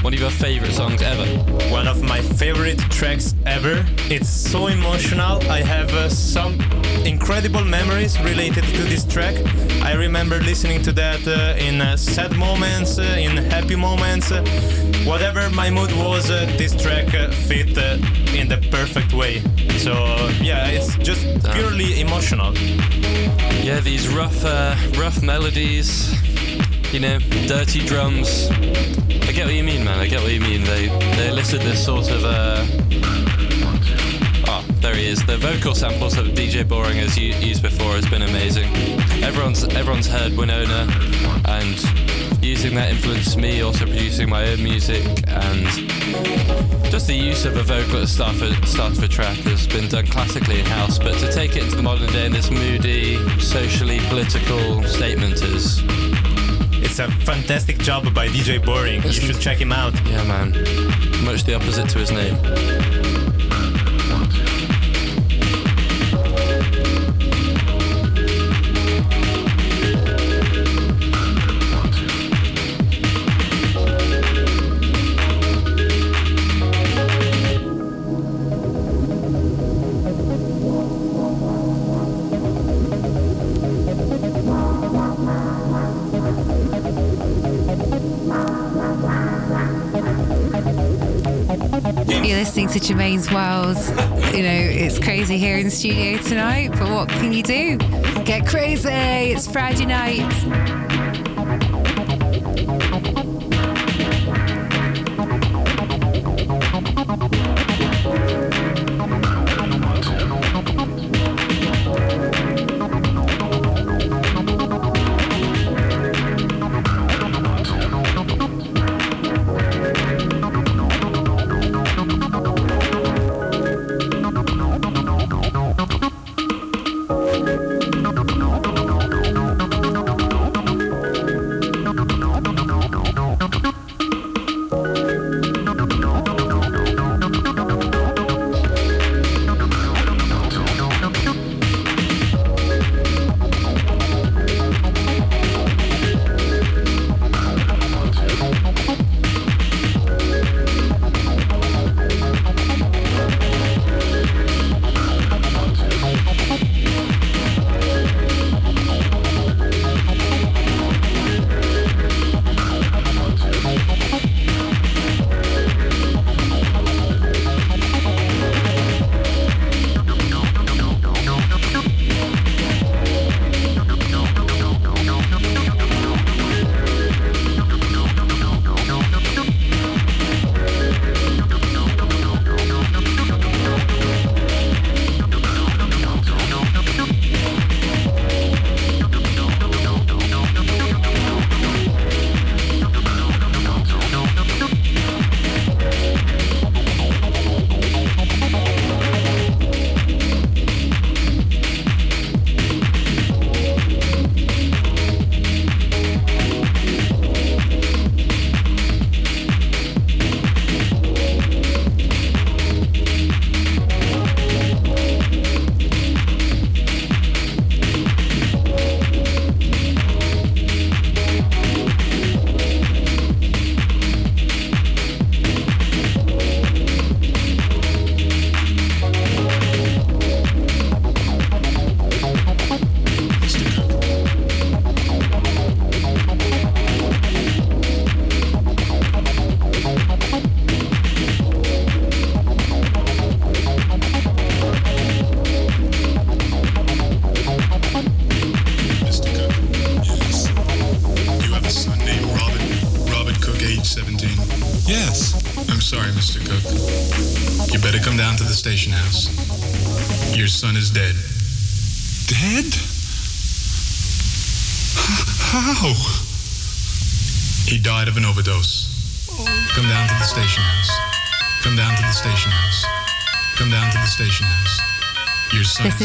one 0.00 0.14
of 0.14 0.18
your 0.18 0.30
favorite 0.30 0.72
songs 0.72 1.02
ever? 1.02 1.26
One 1.70 1.86
of 1.86 2.02
my 2.02 2.22
favorite 2.22 2.78
tracks 2.90 3.34
ever. 3.44 3.84
It's 4.08 4.30
so 4.30 4.68
emotional. 4.68 5.46
I 5.50 5.58
have 5.60 5.92
uh, 5.92 6.08
some 6.08 6.56
incredible 7.04 7.64
memories 7.64 8.20
related 8.20 8.64
to 8.64 8.82
this 8.84 9.04
track. 9.04 9.34
I 9.82 9.94
remember 9.94 10.38
listening 10.40 10.82
to 10.82 10.92
that 10.92 11.26
uh, 11.26 11.56
in 11.58 11.80
uh, 11.80 11.96
sad 11.96 12.36
moments, 12.36 12.98
uh, 12.98 13.02
in 13.18 13.36
happy 13.36 13.76
moments. 13.76 14.30
uh, 14.30 14.42
whatever 15.04 15.50
my 15.50 15.70
mood 15.70 15.92
was, 15.92 16.30
uh, 16.30 16.46
this 16.56 16.74
track 16.80 17.14
uh, 17.14 17.30
fit 17.30 17.76
uh, 17.76 17.98
in 18.34 18.48
the 18.48 18.58
perfect 18.70 19.12
way. 19.12 19.40
So 19.78 19.92
yeah, 20.40 20.68
it's 20.68 20.96
just 20.98 21.24
purely 21.52 22.00
emotional. 22.00 22.54
Yeah, 23.62 23.80
these 23.80 24.08
rough, 24.08 24.44
uh, 24.44 24.76
rough 24.96 25.22
melodies. 25.22 26.12
You 26.92 27.00
know, 27.00 27.18
dirty 27.46 27.80
drums. 27.86 28.50
I 28.50 29.32
get 29.32 29.46
what 29.46 29.54
you 29.54 29.64
mean, 29.64 29.82
man. 29.84 29.98
I 29.98 30.06
get 30.08 30.20
what 30.20 30.32
you 30.32 30.40
mean. 30.40 30.62
They 30.64 30.88
they 31.16 31.28
elicit 31.28 31.62
this 31.62 31.84
sort 31.84 32.10
of. 32.10 33.11
Is. 35.02 35.24
The 35.24 35.36
vocal 35.36 35.74
samples 35.74 36.14
that 36.16 36.26
DJ 36.34 36.66
Boring 36.66 36.96
has 36.96 37.18
used 37.18 37.62
before 37.62 37.92
has 37.92 38.08
been 38.08 38.22
amazing. 38.22 38.68
Everyone's 39.22 39.64
everyone's 39.64 40.06
heard 40.06 40.36
Winona, 40.36 40.86
and 41.46 41.76
using 42.42 42.74
that 42.74 42.90
influenced 42.90 43.36
me 43.36 43.60
also 43.62 43.84
producing 43.84 44.28
my 44.28 44.48
own 44.48 44.62
music 44.62 45.04
and 45.28 45.66
just 46.90 47.06
the 47.06 47.14
use 47.14 47.44
of 47.44 47.56
a 47.56 47.62
vocal 47.62 47.96
at 47.96 48.00
the 48.00 48.06
start 48.06 48.40
of, 48.42 48.68
start 48.68 48.92
of 48.92 49.02
a 49.02 49.08
track 49.08 49.36
has 49.38 49.66
been 49.66 49.88
done 49.88 50.06
classically 50.06 50.60
in 50.60 50.66
house, 50.66 50.98
but 50.98 51.14
to 51.18 51.32
take 51.32 51.56
it 51.56 51.62
into 51.62 51.76
the 51.76 51.82
modern 51.82 52.10
day 52.12 52.26
in 52.26 52.32
this 52.32 52.50
moody, 52.50 53.16
socially 53.38 53.98
political 54.08 54.82
statement 54.84 55.42
is 55.42 55.82
It's 56.82 56.98
a 56.98 57.10
fantastic 57.24 57.78
job 57.78 58.12
by 58.14 58.28
DJ 58.28 58.64
Boring. 58.64 59.02
You 59.02 59.12
should 59.12 59.40
check 59.40 59.58
him 59.58 59.72
out. 59.72 59.94
Yeah, 60.06 60.24
man. 60.24 60.52
Much 61.24 61.44
the 61.44 61.54
opposite 61.54 61.88
to 61.90 61.98
his 61.98 62.10
name. 62.10 63.21
To 92.72 92.80
Germaine's 92.80 93.30
World. 93.30 93.76
You 94.34 94.42
know, 94.42 94.48
it's 94.50 94.98
crazy 94.98 95.36
here 95.36 95.58
in 95.58 95.64
the 95.64 95.70
studio 95.70 96.16
tonight, 96.22 96.70
but 96.70 96.90
what 96.90 97.08
can 97.10 97.30
you 97.30 97.42
do? 97.42 97.76
Get 98.24 98.46
crazy! 98.46 98.88
It's 98.88 99.46
Friday 99.46 99.84
night. 99.84 100.81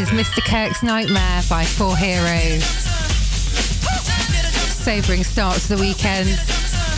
Is 0.01 0.09
Mr. 0.09 0.43
Kirk's 0.45 0.83
Nightmare 0.83 1.41
by 1.49 1.65
Four 1.65 1.97
Heroes. 1.97 2.63
Sobering 4.83 5.23
start 5.23 5.57
to 5.57 5.75
the 5.75 5.77
weekend. 5.81 6.29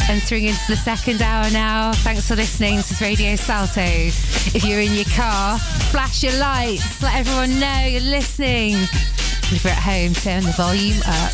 Entering 0.10 0.46
into 0.46 0.62
the 0.68 0.76
second 0.76 1.22
hour 1.22 1.50
now. 1.52 1.94
Thanks 1.94 2.28
for 2.28 2.36
listening. 2.36 2.76
This 2.76 2.92
is 2.92 3.00
Radio 3.00 3.38
Salto. 3.38 3.82
If 3.82 4.66
you're 4.66 4.82
in 4.82 4.94
your 4.94 5.06
car, 5.16 5.58
flash 5.92 6.24
your 6.24 6.38
lights. 6.40 7.02
Let 7.02 7.16
everyone 7.16 7.58
know 7.60 7.86
you're 7.86 8.02
listening. 8.02 8.76
If 8.76 9.64
you're 9.64 9.72
at 9.72 9.80
home, 9.80 10.14
turn 10.14 10.44
the 10.44 10.52
volume 10.58 11.00
up. 11.06 11.32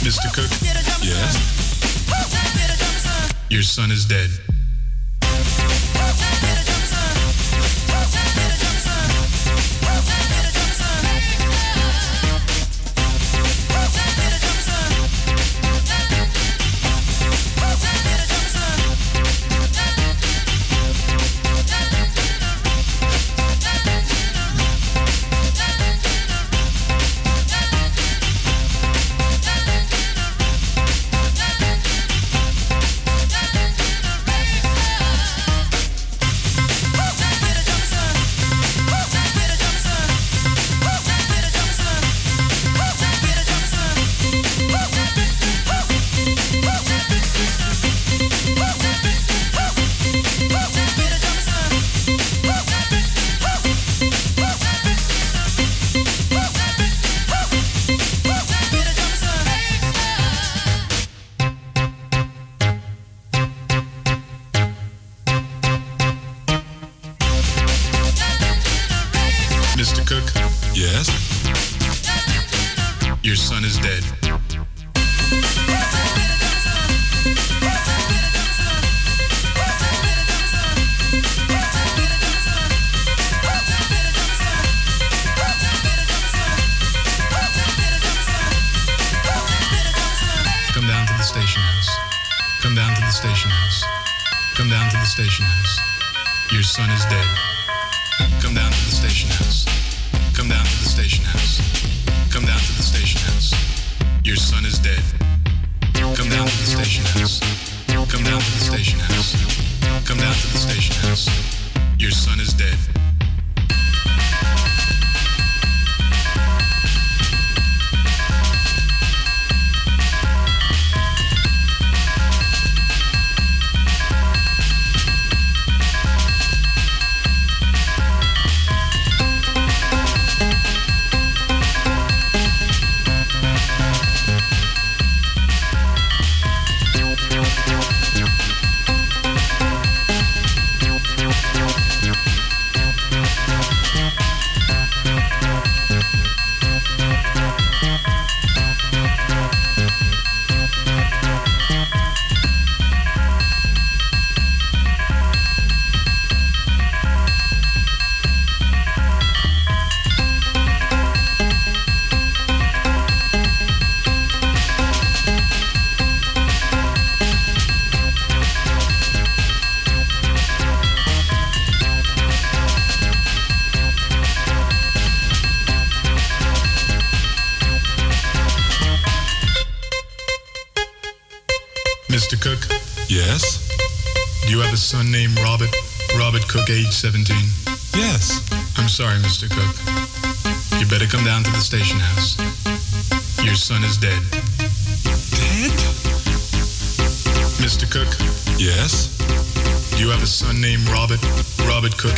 Mr. 0.00 0.32
Cook? 0.32 0.50
Yes? 1.02 1.63
Your 3.54 3.62
son 3.62 3.92
is 3.92 4.04
dead. 4.04 4.53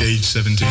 Age 0.06 0.24
17? 0.24 0.68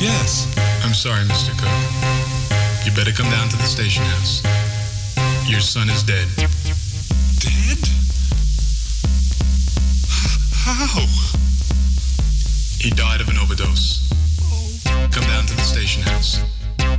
Yes. 0.00 0.48
I'm 0.82 0.94
sorry, 0.94 1.24
Mr. 1.24 1.52
Cook. 1.52 2.86
You 2.86 2.92
better 2.96 3.12
come 3.12 3.30
down 3.30 3.50
to 3.50 3.56
the 3.56 3.64
station 3.64 4.02
house. 4.04 4.42
Your 5.46 5.60
son 5.60 5.90
is 5.90 6.02
dead. 6.02 6.26
Dead? 7.44 7.78
How? 10.64 11.04
He 12.80 12.88
died 12.90 13.20
of 13.20 13.28
an 13.28 13.36
overdose. 13.36 14.08
Oh. 14.40 15.08
Come 15.12 15.24
down 15.24 15.44
to 15.44 15.54
the 15.54 15.62
station 15.62 16.02
house. 16.02 16.40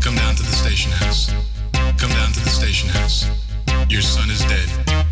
Come 0.01 0.15
down 0.15 0.35
to 0.35 0.43
the 0.43 0.51
station 0.51 0.91
house. 0.91 1.33
Come 1.97 2.11
down 2.11 2.31
to 2.33 2.39
the 2.41 2.49
station 2.49 2.89
house. 2.89 3.25
Your 3.89 4.01
son 4.01 4.29
is 4.29 4.41
dead. 4.45 5.10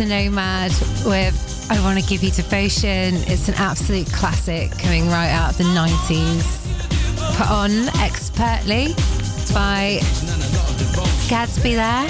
To 0.00 0.06
Nomad 0.06 0.70
with 1.04 1.66
I 1.70 1.78
Want 1.82 1.98
to 2.00 2.06
Give 2.08 2.22
You 2.22 2.30
Devotion. 2.30 3.16
It's 3.26 3.48
an 3.48 3.54
absolute 3.56 4.10
classic 4.10 4.70
coming 4.78 5.08
right 5.08 5.28
out 5.28 5.50
of 5.50 5.58
the 5.58 5.64
90s. 5.64 7.36
Put 7.36 7.50
on 7.50 7.70
expertly 8.00 8.94
by 9.52 10.00
Gadsby 11.28 11.74
there. 11.74 12.06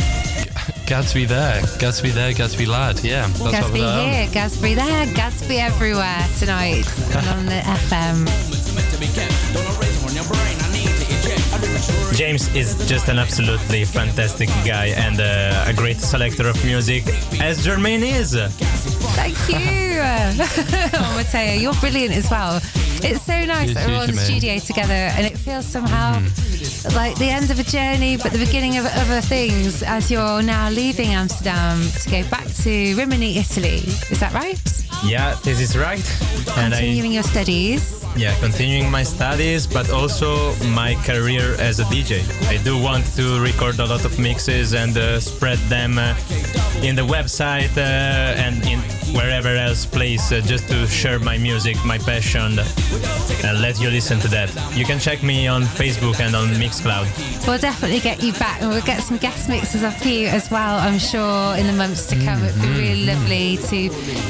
Gatsby 0.86 1.26
there, 1.26 1.62
Gatsby 1.80 2.12
there, 2.12 2.32
Gatsby 2.32 2.68
lad. 2.68 3.02
Yeah, 3.02 3.26
that's 3.26 3.40
what 3.40 3.52
Gadsby 3.52 3.78
here, 3.78 4.28
Gadsby 4.30 4.74
there, 4.74 5.06
Gadsby 5.14 5.58
everywhere 5.58 6.26
tonight 6.38 6.86
and 7.16 7.26
on 7.26 7.46
the 7.46 7.60
FM. 7.60 8.39
James 12.20 12.54
is 12.54 12.74
just 12.86 13.08
an 13.08 13.18
absolutely 13.18 13.82
fantastic 13.82 14.50
guy 14.66 14.88
and 14.88 15.18
uh, 15.20 15.64
a 15.66 15.72
great 15.72 15.96
selector 15.96 16.46
of 16.46 16.64
music, 16.66 17.02
as 17.40 17.64
Germaine 17.64 18.02
is. 18.02 18.34
Thank 19.16 19.38
you. 19.48 20.00
oh, 21.00 21.14
Matteo, 21.16 21.54
you're 21.54 21.72
brilliant 21.80 22.14
as 22.14 22.30
well. 22.30 22.60
It's 23.02 23.22
so 23.24 23.42
nice 23.46 23.72
that 23.72 23.86
we're 23.86 23.94
too, 23.94 23.94
all 23.94 24.02
in 24.02 24.10
the 24.10 24.20
studio 24.20 24.58
together 24.58 24.92
and 24.92 25.26
it 25.26 25.38
feels 25.38 25.64
somehow 25.64 26.20
Mm-hmm. 26.20 26.94
like 26.94 27.16
the 27.16 27.30
end 27.30 27.50
of 27.50 27.58
a 27.58 27.62
journey, 27.62 28.18
but 28.18 28.32
the 28.32 28.38
beginning 28.38 28.76
of 28.76 28.84
other 28.84 29.22
things 29.22 29.82
as 29.82 30.10
you're 30.10 30.42
now 30.42 30.68
leaving 30.68 31.08
Amsterdam 31.08 31.80
to 32.02 32.10
go 32.10 32.22
back 32.28 32.46
to 32.64 32.94
Rimini, 32.96 33.38
Italy. 33.38 33.78
Is 34.10 34.20
that 34.20 34.34
right? 34.34 34.60
Yeah, 35.02 35.36
this 35.42 35.58
is 35.58 35.76
right. 35.76 36.04
And 36.58 36.74
I 36.74 36.80
Continuing 36.80 37.12
your 37.12 37.22
studies. 37.22 37.99
Yeah, 38.16 38.34
continuing 38.40 38.90
my 38.90 39.02
studies, 39.02 39.66
but 39.66 39.90
also 39.90 40.54
my 40.66 40.94
career 41.06 41.54
as 41.58 41.80
a 41.80 41.84
DJ. 41.84 42.20
I 42.48 42.62
do 42.62 42.76
want 42.76 43.06
to 43.16 43.40
record 43.40 43.78
a 43.78 43.86
lot 43.86 44.04
of 44.04 44.18
mixes 44.18 44.74
and 44.74 44.96
uh, 44.96 45.20
spread 45.20 45.58
them 45.70 45.98
uh, 45.98 46.14
in 46.82 46.96
the 46.96 47.06
website 47.06 47.74
uh, 47.76 47.80
and 48.44 48.62
in 48.66 48.80
wherever 49.14 49.54
else 49.56 49.86
place, 49.86 50.32
uh, 50.32 50.40
just 50.40 50.68
to 50.68 50.86
share 50.86 51.18
my 51.18 51.38
music, 51.38 51.76
my 51.84 51.98
passion, 51.98 52.58
and 53.44 53.60
let 53.60 53.80
you 53.80 53.90
listen 53.90 54.18
to 54.20 54.28
that. 54.28 54.50
You 54.76 54.84
can 54.84 54.98
check 54.98 55.22
me 55.22 55.46
on 55.46 55.62
Facebook 55.62 56.20
and 56.20 56.34
on 56.34 56.48
Mixcloud. 56.48 57.46
We'll 57.46 57.58
definitely 57.58 58.00
get 58.00 58.22
you 58.22 58.32
back 58.34 58.60
and 58.60 58.70
we'll 58.70 58.82
get 58.82 59.02
some 59.02 59.16
guest 59.18 59.48
mixes 59.48 59.84
off 59.84 60.04
you 60.04 60.28
as 60.28 60.50
well, 60.50 60.78
I'm 60.78 60.98
sure, 60.98 61.56
in 61.56 61.66
the 61.66 61.72
months 61.72 62.06
to 62.08 62.16
come. 62.16 62.42
It'd 62.42 62.60
be 62.60 62.68
really 62.68 63.06
lovely 63.06 63.56
to 63.56 63.76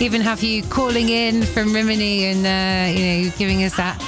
even 0.02 0.20
have 0.20 0.42
you 0.42 0.62
calling 0.62 1.08
in 1.08 1.42
from 1.42 1.72
Rimini 1.72 2.24
and, 2.26 2.46
uh, 2.46 2.98
you 2.98 3.24
know, 3.24 3.32
giving 3.38 3.64
us 3.64 3.76
that 3.76 4.00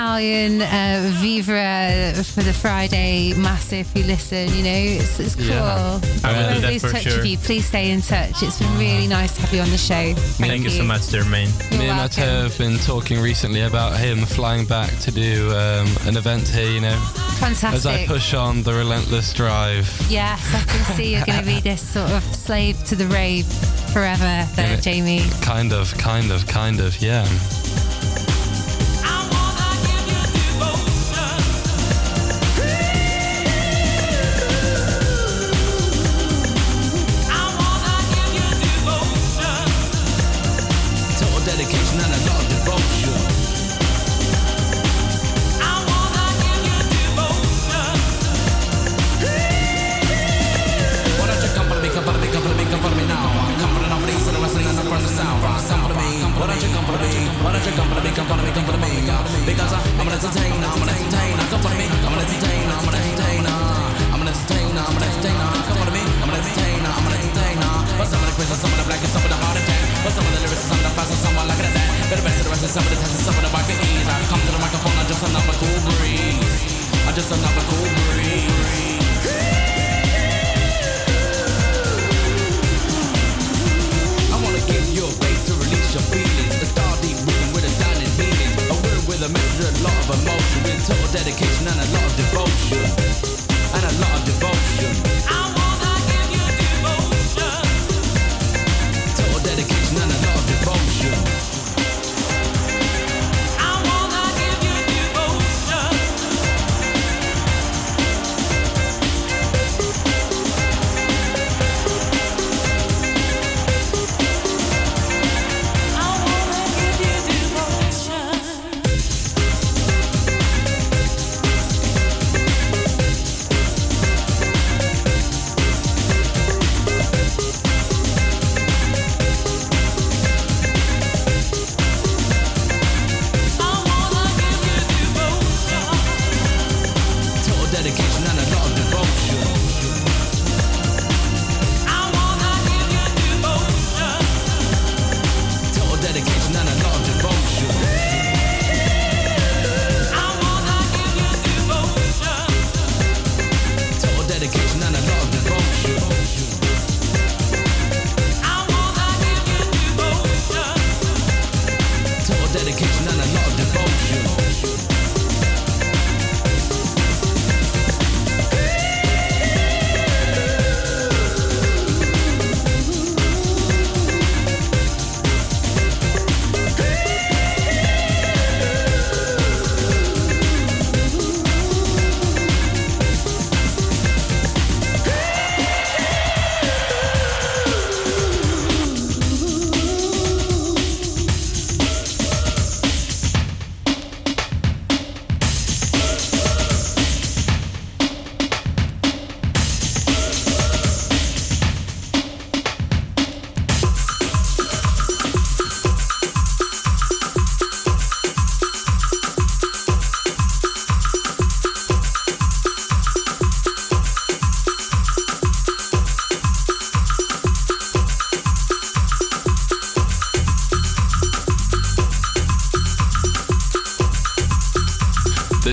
Italian 0.00 0.62
uh, 0.62 1.10
Vivra 1.20 2.24
for 2.24 2.40
the 2.40 2.54
Friday 2.54 3.34
massive 3.34 3.80
if 3.80 3.96
you 3.96 4.04
listen, 4.04 4.48
you 4.54 4.62
know, 4.62 5.00
it's, 5.02 5.20
it's 5.20 5.34
cool. 5.34 5.44
Yeah. 5.44 6.00
I 6.24 6.32
will 6.32 6.54
do 6.54 6.60
that 6.60 6.72
lose 6.72 6.80
for 6.82 6.90
touch 6.90 7.02
sure. 7.02 7.16
with 7.18 7.26
you. 7.26 7.36
Please 7.36 7.66
stay 7.66 7.90
in 7.90 8.00
touch. 8.00 8.42
It's 8.42 8.58
been 8.58 8.78
really 8.78 9.06
nice 9.06 9.34
to 9.34 9.42
have 9.42 9.52
you 9.52 9.60
on 9.60 9.68
the 9.68 9.76
show. 9.76 10.14
Thank, 10.14 10.52
Thank, 10.52 10.64
you. 10.64 10.70
so 10.70 10.84
much, 10.84 11.08
Germaine. 11.08 11.50
Me 11.72 11.88
and 11.88 11.98
Matteo 11.98 12.24
have 12.24 12.56
been 12.56 12.78
talking 12.78 13.20
recently 13.20 13.60
about 13.60 13.98
him 13.98 14.20
flying 14.24 14.64
back 14.64 14.90
to 15.00 15.10
do 15.10 15.50
um, 15.50 15.86
an 16.06 16.16
event 16.16 16.48
here, 16.48 16.70
you 16.70 16.80
know. 16.80 16.96
Fantastic. 17.38 17.74
As 17.74 17.86
I 17.86 18.06
push 18.06 18.32
on 18.32 18.62
the 18.62 18.72
relentless 18.72 19.34
drive. 19.34 19.86
Yes, 20.08 20.40
I 20.54 20.62
can 20.64 20.96
see 20.96 21.12
you're 21.14 21.26
going 21.26 21.40
to 21.40 21.44
be 21.44 21.60
this 21.60 21.86
sort 21.92 22.10
of 22.10 22.22
slave 22.34 22.82
to 22.84 22.96
the 22.96 23.06
rave 23.08 23.46
forever 23.92 24.48
there, 24.56 24.74
Yeah. 24.74 24.80
Jamie. 24.80 25.22
Kind 25.42 25.74
of, 25.74 25.92
kind 25.98 26.30
of, 26.30 26.46
kind 26.46 26.80
of, 26.80 27.00
yeah. 27.02 27.26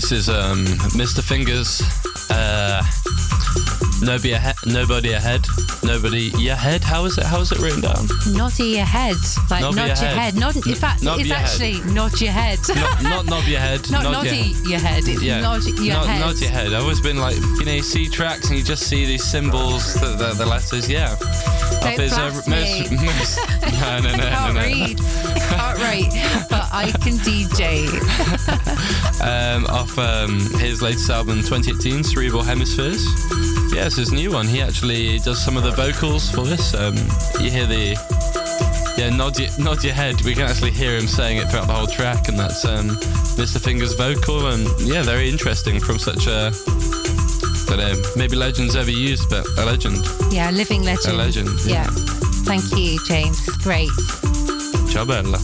This 0.08 0.20
is 0.20 0.30
um, 0.30 0.64
Mr. 0.96 1.22
Fingers. 1.22 1.82
Uh, 2.32 2.82
nobody 4.02 4.32
ahead. 4.32 4.56
Nobody 4.66 5.12
ahead. 5.12 5.46
Nobody 5.84 6.32
ahead. 6.48 6.82
How 6.82 7.04
is 7.04 7.18
it? 7.18 7.26
How 7.26 7.42
is 7.42 7.52
it 7.52 7.60
written 7.60 7.82
down? 7.82 8.08
Nod 8.28 8.58
your 8.58 8.86
head. 8.86 9.18
Like 9.52 9.64
Nod 9.64 9.76
nod, 9.76 9.88
your 9.88 9.88
your 9.88 9.96
head. 9.98 10.18
head. 10.18 10.36
Nod, 10.36 10.56
in 10.56 10.76
fact, 10.76 11.04
Nod 11.04 11.20
it's 11.20 11.28
your 11.28 11.36
head. 11.38 11.46
actually 11.46 11.94
nod 11.94 12.22
your 12.22 12.32
head. 12.32 12.60
Not, 12.70 13.04
not 13.04 13.26
knob 13.26 13.44
your 13.50 13.60
head. 13.60 13.92
Not 13.92 14.04
nod 14.04 14.12
noddy 14.14 14.38
your, 14.38 14.70
your 14.70 14.80
head. 14.80 15.04
It's 15.06 15.22
nod 15.22 15.66
your 15.66 15.96
nod, 15.96 16.06
head. 16.08 16.20
nod 16.22 16.40
your 16.40 16.52
head. 16.52 16.68
I've 16.68 16.84
always 16.84 17.02
been 17.02 17.18
like, 17.18 17.36
you 17.36 17.66
know, 17.66 17.74
you 17.74 17.84
see 17.84 18.08
tracks 18.08 18.48
and 18.48 18.58
you 18.58 18.64
just 18.64 18.84
see 18.88 19.06
these 19.06 19.26
symbols, 19.26 19.94
the, 19.96 20.16
the, 20.16 20.36
the 20.36 20.46
letters. 20.46 20.90
Yeah. 20.90 21.18
Don't 21.82 22.00
uh, 22.00 22.32
most, 22.48 22.48
most, 22.48 22.92
no, 23.80 24.00
no, 24.00 24.16
no, 24.16 24.24
I 24.24 24.28
no, 24.28 24.30
can't 24.30 24.56
no. 24.56 24.62
read. 24.62 25.00
I 25.02 25.40
can't 25.40 25.80
write, 25.80 26.48
but 26.50 26.68
I 26.72 26.92
can 27.04 27.14
DJ. 27.24 27.88
um, 29.22 29.66
off 29.68 29.98
um, 29.98 30.40
his 30.60 30.82
latest 30.82 31.10
album 31.10 31.38
2018 31.38 32.04
cerebral 32.04 32.44
hemispheres 32.44 33.06
it's 33.86 33.96
his 33.96 34.12
new 34.12 34.32
one 34.32 34.48
he 34.48 34.62
actually 34.62 35.20
does 35.20 35.44
some 35.44 35.56
of 35.56 35.64
the 35.64 35.72
vocals 35.72 36.30
for 36.30 36.42
this 36.42 36.74
um, 36.74 36.96
you 37.40 37.52
hear 37.52 37.66
the 37.66 37.94
yeah 38.98 39.10
nod 39.10 39.38
your, 39.40 39.50
nod 39.60 39.84
your 39.84 39.94
head 39.94 40.20
we 40.24 40.34
can 40.34 40.44
actually 40.44 40.72
hear 40.72 40.98
him 40.98 41.08
saying 41.08 41.38
it 41.38 41.48
throughout 41.50 41.68
the 41.68 41.74
whole 41.74 41.88
track 41.88 42.28
and 42.28 42.38
that's 42.38 42.66
um, 42.66 42.90
mr 43.38 43.64
fingers 43.64 43.94
vocal 43.94 44.48
and 44.48 44.68
yeah 44.82 45.04
very 45.04 45.30
interesting 45.30 45.80
from 45.80 46.00
such 46.00 46.28
a 46.28 46.52
Know 47.70 47.84
um, 47.84 48.02
maybe 48.16 48.36
legends 48.36 48.76
ever 48.76 48.92
used 48.92 49.30
but 49.30 49.46
a 49.58 49.66
legend 49.66 49.98
Yeah, 50.32 50.50
living 50.52 50.84
legend. 50.84 51.14
A 51.14 51.18
legend, 51.18 51.50
Yeah. 51.66 51.84
yeah. 51.84 51.90
Thank 52.46 52.64
you, 52.78 52.98
James. 53.06 53.46
It's 53.48 53.58
great. 53.58 53.90
ciao 54.90 55.06
bella 55.06 55.38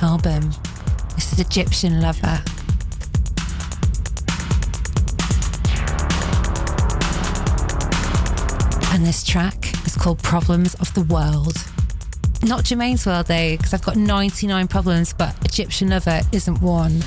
1985 0.00 0.02
album. 0.02 0.50
This 1.14 1.32
is 1.32 1.40
Egyptian 1.40 2.00
Lover. 2.00 2.42
And 8.92 9.04
this 9.04 9.22
track 9.24 9.72
is 9.86 9.96
called 9.96 10.22
Problems 10.22 10.74
of 10.76 10.92
the 10.94 11.02
World. 11.02 11.56
Not 12.42 12.64
Germaine's 12.64 13.06
World, 13.06 13.26
though, 13.26 13.56
because 13.56 13.74
I've 13.74 13.82
got 13.82 13.96
99 13.96 14.68
problems, 14.68 15.12
but 15.12 15.34
Egyptian 15.44 15.90
Lover 15.90 16.20
isn't 16.32 16.60
one. 16.60 17.02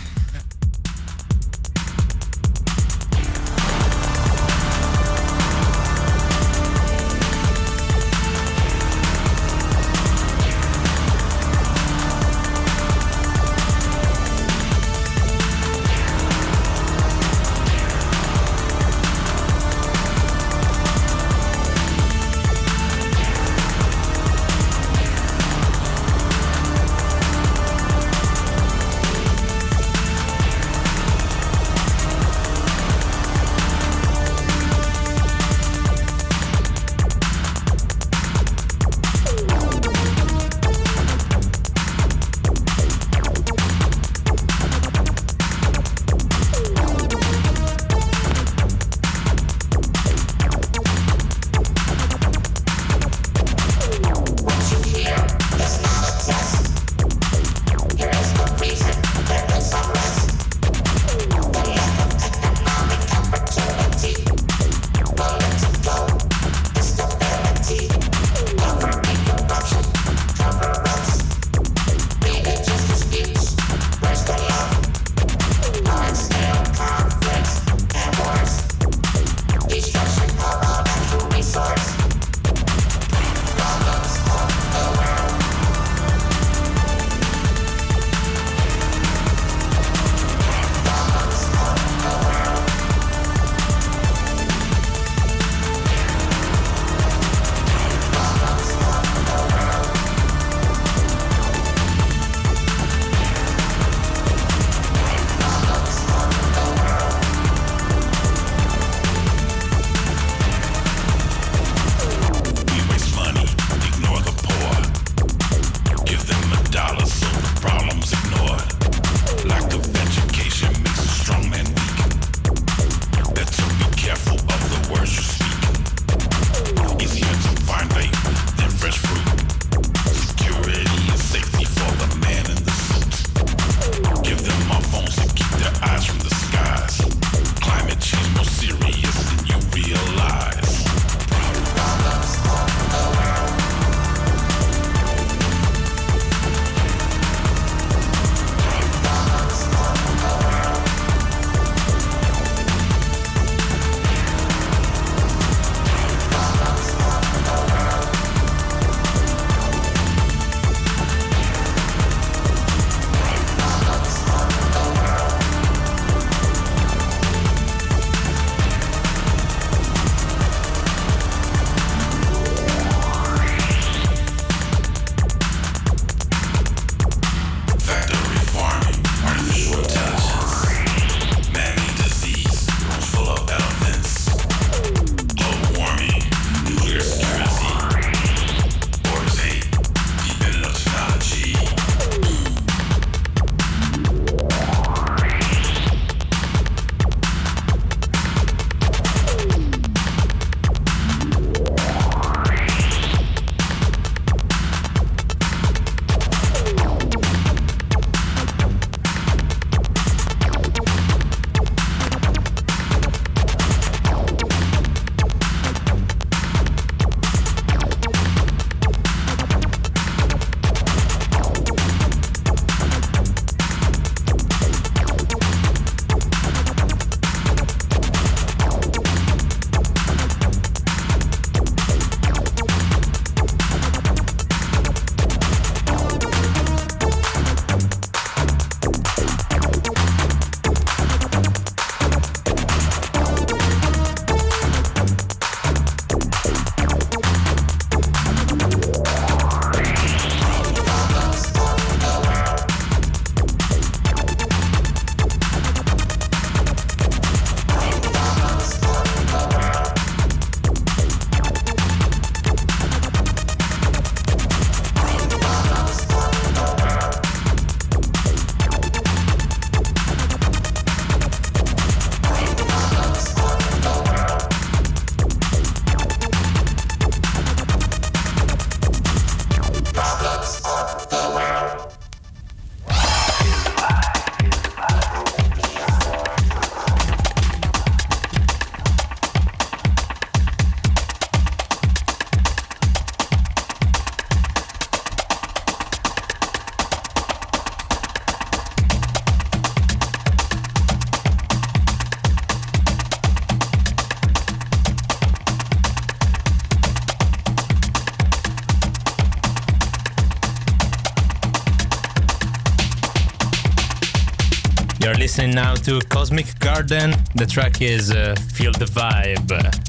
Listening 315.29 315.53
now 315.53 315.75
to 315.75 315.99
Cosmic 316.09 316.57
Garden. 316.57 317.13
The 317.35 317.45
track 317.45 317.83
is 317.83 318.09
uh, 318.09 318.33
Feel 318.51 318.71
the 318.71 318.85
Vibe. 318.85 319.88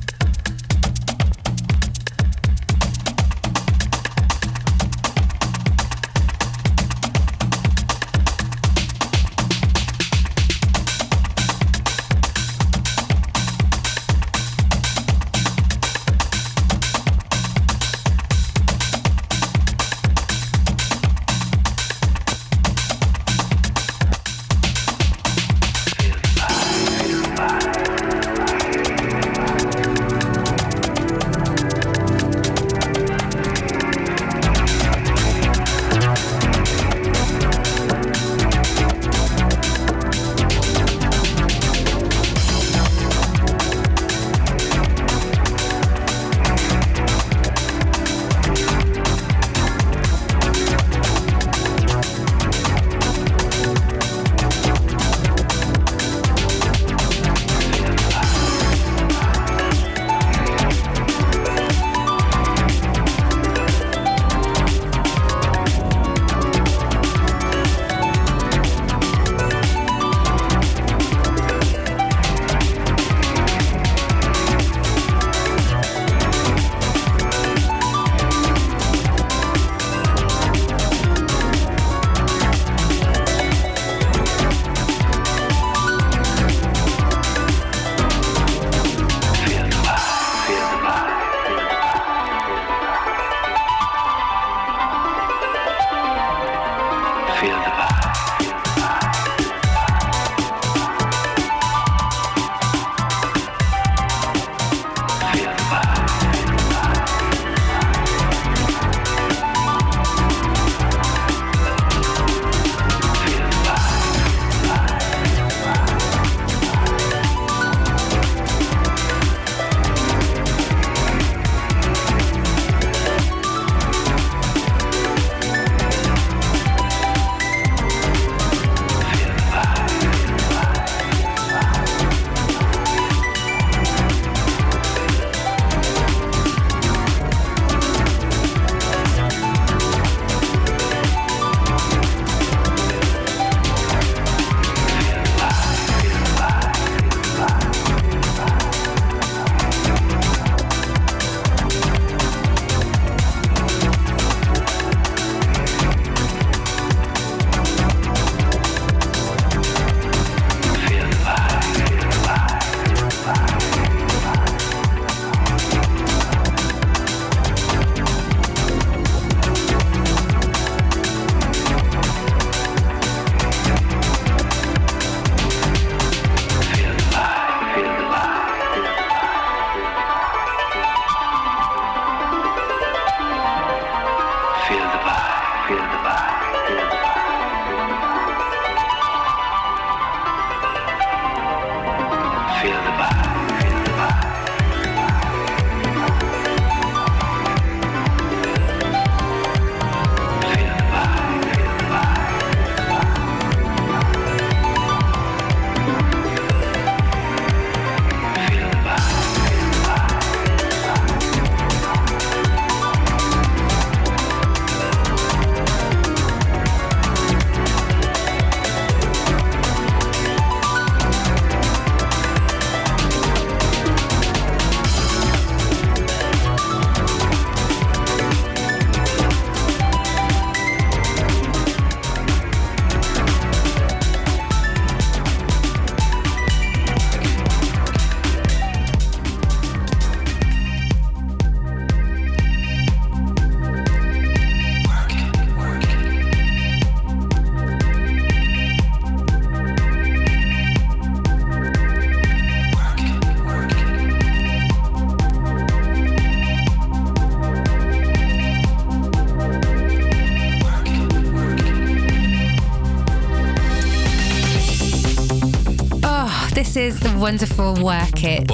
Wonderful 267.20 267.74
Work 267.84 268.24
It. 268.24 268.48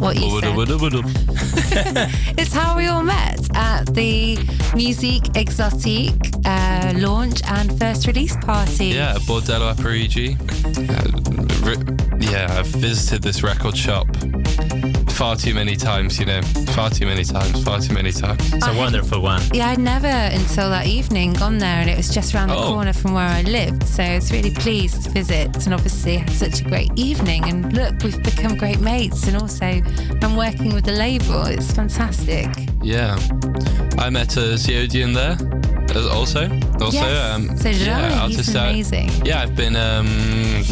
What 0.00 0.16
you 0.16 0.22
said. 0.40 0.56
It's 2.38 2.52
how 2.52 2.76
we 2.76 2.86
all 2.86 3.02
met 3.02 3.40
at 3.54 3.84
the 3.94 4.38
Musique 4.74 5.24
Exotique 5.34 6.34
uh, 6.46 6.98
launch 6.98 7.42
and 7.44 7.78
first 7.78 8.06
release 8.06 8.34
party. 8.36 8.86
Yeah, 8.86 9.14
Bordello 9.26 9.70
a 9.72 9.82
Parigi. 9.82 10.36
Uh, 10.88 11.76
yeah, 12.18 12.58
I've 12.58 12.66
visited 12.66 13.22
this 13.22 13.42
record 13.42 13.76
shop 13.76 14.06
far 15.22 15.36
too 15.36 15.54
many 15.54 15.76
times, 15.76 16.18
you 16.18 16.26
know, 16.26 16.42
far 16.74 16.90
too 16.90 17.06
many 17.06 17.22
times, 17.22 17.62
far 17.62 17.78
too 17.78 17.94
many 17.94 18.10
times. 18.10 18.52
It's 18.52 18.66
a 18.66 18.74
wonderful 18.74 19.20
one. 19.22 19.40
Yeah, 19.54 19.68
I'd 19.68 19.78
never 19.78 20.08
until 20.08 20.68
that 20.70 20.86
evening 20.86 21.32
gone 21.34 21.58
there, 21.58 21.78
and 21.80 21.88
it 21.88 21.96
was 21.96 22.08
just 22.08 22.34
around 22.34 22.48
the 22.48 22.56
Oh. 22.56 22.72
corner 22.72 22.92
from 22.92 23.14
where 23.14 23.28
I 23.28 23.42
lived. 23.42 23.86
So 23.86 24.02
I 24.02 24.16
was 24.16 24.32
really 24.32 24.50
pleased 24.50 25.04
to 25.04 25.10
visit, 25.10 25.64
and 25.64 25.74
obviously 25.74 26.16
had 26.16 26.30
such 26.32 26.60
a 26.62 26.64
great 26.64 26.90
evening. 26.96 27.44
And 27.48 27.72
look, 27.72 28.02
we've 28.02 28.20
become 28.20 28.56
great 28.56 28.80
mates, 28.80 29.28
and 29.28 29.36
also 29.36 29.80
I'm 30.22 30.34
working 30.34 30.74
with 30.74 30.86
the 30.86 30.96
label. 31.06 31.46
It's 31.46 31.70
fantastic. 31.70 32.48
Yeah. 32.82 33.14
I 33.98 34.10
met 34.10 34.36
uh, 34.36 34.56
Zeodian 34.64 35.14
there 35.14 35.36
also. 36.10 36.48
Also, 36.80 36.96
Yes, 36.96 37.32
um, 37.34 37.56
so 37.58 37.70
did 37.70 37.76
yeah, 37.82 37.98
I. 38.24 38.26
He's 38.26 38.38
artist 38.38 38.56
out- 38.56 38.70
amazing. 38.70 39.10
Yeah, 39.24 39.42
I've 39.42 39.54
been 39.54 39.76
um, 39.76 40.08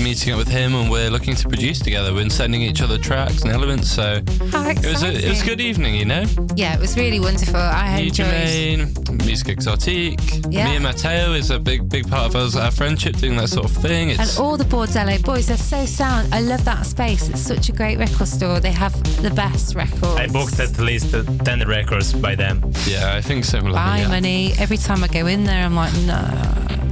meeting 0.02 0.32
up 0.32 0.38
with 0.38 0.48
him, 0.48 0.74
and 0.74 0.90
we're 0.90 1.10
looking 1.10 1.34
to 1.36 1.48
produce 1.48 1.78
together. 1.78 2.12
We're 2.14 2.28
sending 2.30 2.62
each 2.62 2.80
other 2.82 2.98
tracks 2.98 3.42
and 3.42 3.52
elements. 3.52 3.90
So 3.90 4.20
How 4.50 4.68
it 4.70 4.84
was 4.84 5.02
a, 5.02 5.12
it 5.12 5.28
was 5.28 5.42
a 5.42 5.46
good 5.46 5.60
evening, 5.60 5.94
you 5.94 6.04
know. 6.04 6.24
Yeah, 6.56 6.74
it 6.74 6.80
was 6.80 6.96
really 6.96 7.20
wonderful. 7.20 7.56
I 7.56 7.96
Me, 7.96 8.08
enjoyed. 8.08 8.26
Germaine, 8.26 8.94
Musique 9.26 9.56
Exotique. 9.56 10.46
Yeah. 10.50 10.64
Me 10.66 10.74
and 10.76 10.84
Matteo 10.84 11.32
is 11.32 11.50
a 11.50 11.58
big, 11.58 11.88
big 11.88 12.08
part 12.08 12.26
of 12.26 12.36
us, 12.36 12.56
our 12.56 12.70
friendship, 12.70 13.16
doing 13.16 13.36
that 13.36 13.48
sort 13.48 13.66
of 13.66 13.72
thing. 13.72 14.10
And 14.10 14.20
It's 14.20 14.38
all 14.38 14.56
the 14.56 14.64
Bordello 14.64 15.22
boys, 15.24 15.48
they're 15.48 15.56
so 15.56 15.84
sound. 15.86 16.32
I 16.34 16.40
love 16.40 16.64
that 16.64 16.86
space. 16.86 17.28
It's 17.28 17.40
such 17.40 17.68
a 17.68 17.72
great 17.72 17.98
record 17.98 18.28
store. 18.28 18.60
They 18.60 18.72
have 18.72 18.92
the 19.22 19.30
best 19.30 19.74
records. 19.74 20.04
I 20.16 20.26
booked 20.26 20.58
at 20.60 20.78
least 20.78 21.12
10 21.12 21.68
records 21.68 22.12
by 22.12 22.34
them. 22.34 22.62
Yeah, 22.86 23.14
I 23.14 23.20
think 23.20 23.44
similar. 23.44 23.74
Buy 23.74 24.06
money. 24.08 24.52
Every 24.58 24.76
time 24.76 25.04
I 25.04 25.08
go 25.08 25.26
in 25.26 25.44
there, 25.44 25.64
I'm 25.64 25.74
like, 25.74 25.92
no, 26.02 26.20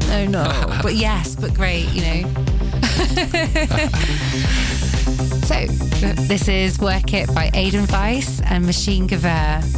no, 0.08 0.26
no. 0.26 0.78
but 0.82 0.94
yes, 0.94 1.34
but 1.36 1.54
great, 1.54 1.88
you 1.92 2.02
know. 2.02 2.47
so, 5.44 5.66
this 6.26 6.48
is 6.48 6.78
Work 6.78 7.12
It 7.12 7.34
by 7.34 7.50
Aidan 7.54 7.86
Weiss 7.86 8.40
and 8.42 8.66
Machine 8.66 9.08
Gewehr. 9.08 9.77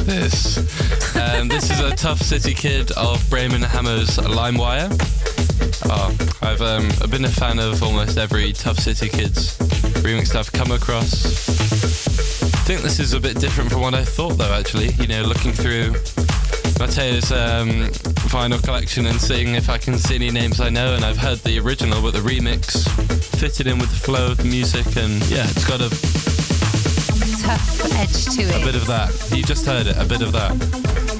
Is 0.00 0.06
this? 0.06 1.16
um, 1.16 1.48
this 1.48 1.70
is 1.70 1.80
a 1.80 1.94
Tough 1.94 2.20
City 2.22 2.54
Kid 2.54 2.90
of 2.92 3.22
Bremen 3.28 3.62
Hammer's 3.62 4.16
LimeWire. 4.16 4.88
Oh, 5.86 6.16
I've 6.42 6.62
um, 6.62 6.88
I've 7.02 7.10
been 7.10 7.24
a 7.24 7.28
fan 7.28 7.58
of 7.58 7.82
almost 7.82 8.16
every 8.16 8.52
Tough 8.52 8.78
City 8.78 9.08
Kids 9.08 9.58
remix 10.02 10.34
I've 10.34 10.50
come 10.52 10.72
across. 10.72 11.48
I 12.42 12.62
think 12.64 12.80
this 12.80 12.98
is 12.98 13.12
a 13.12 13.20
bit 13.20 13.38
different 13.40 13.70
from 13.70 13.82
what 13.82 13.94
I 13.94 14.04
thought, 14.04 14.38
though. 14.38 14.52
Actually, 14.52 14.92
you 14.92 15.06
know, 15.06 15.22
looking 15.22 15.52
through 15.52 15.92
Matteo's 16.78 17.30
um, 17.30 17.90
vinyl 18.30 18.62
collection 18.62 19.06
and 19.06 19.20
seeing 19.20 19.54
if 19.54 19.68
I 19.68 19.76
can 19.76 19.98
see 19.98 20.14
any 20.14 20.30
names 20.30 20.60
I 20.60 20.70
know. 20.70 20.94
And 20.94 21.04
I've 21.04 21.18
heard 21.18 21.38
the 21.38 21.58
original, 21.58 22.00
but 22.00 22.12
the 22.14 22.20
remix 22.20 22.88
fitted 23.38 23.66
in 23.66 23.78
with 23.78 23.90
the 23.90 23.96
flow 23.96 24.30
of 24.32 24.38
the 24.38 24.44
music, 24.44 24.86
and 24.96 25.12
yeah, 25.28 25.44
it's 25.44 25.66
got 25.66 25.80
a, 25.80 25.90
Tough 27.50 27.92
edge 27.94 28.26
to 28.36 28.42
a 28.44 28.64
bit 28.64 28.76
of 28.76 28.86
that. 28.86 29.10
You 29.34 29.42
just 29.42 29.66
heard 29.66 29.88
it, 29.88 29.96
a 29.96 30.04
bit 30.04 30.22
of 30.22 30.30
that. 30.30 30.52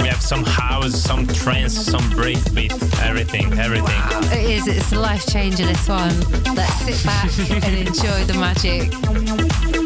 We 0.00 0.06
have 0.06 0.22
some 0.22 0.44
house, 0.44 0.94
some 0.94 1.26
trance, 1.26 1.74
some 1.74 2.08
breakbeat, 2.12 2.70
everything, 3.02 3.52
everything. 3.58 4.00
It 4.30 4.48
is. 4.48 4.68
It's 4.68 4.92
a 4.92 5.00
life 5.00 5.26
changer. 5.26 5.66
This 5.66 5.88
one. 5.88 6.14
Let's 6.54 6.84
sit 6.84 7.04
back 7.04 7.64
and 7.64 7.88
enjoy 7.88 8.24
the 8.26 8.34
magic. 8.38 9.79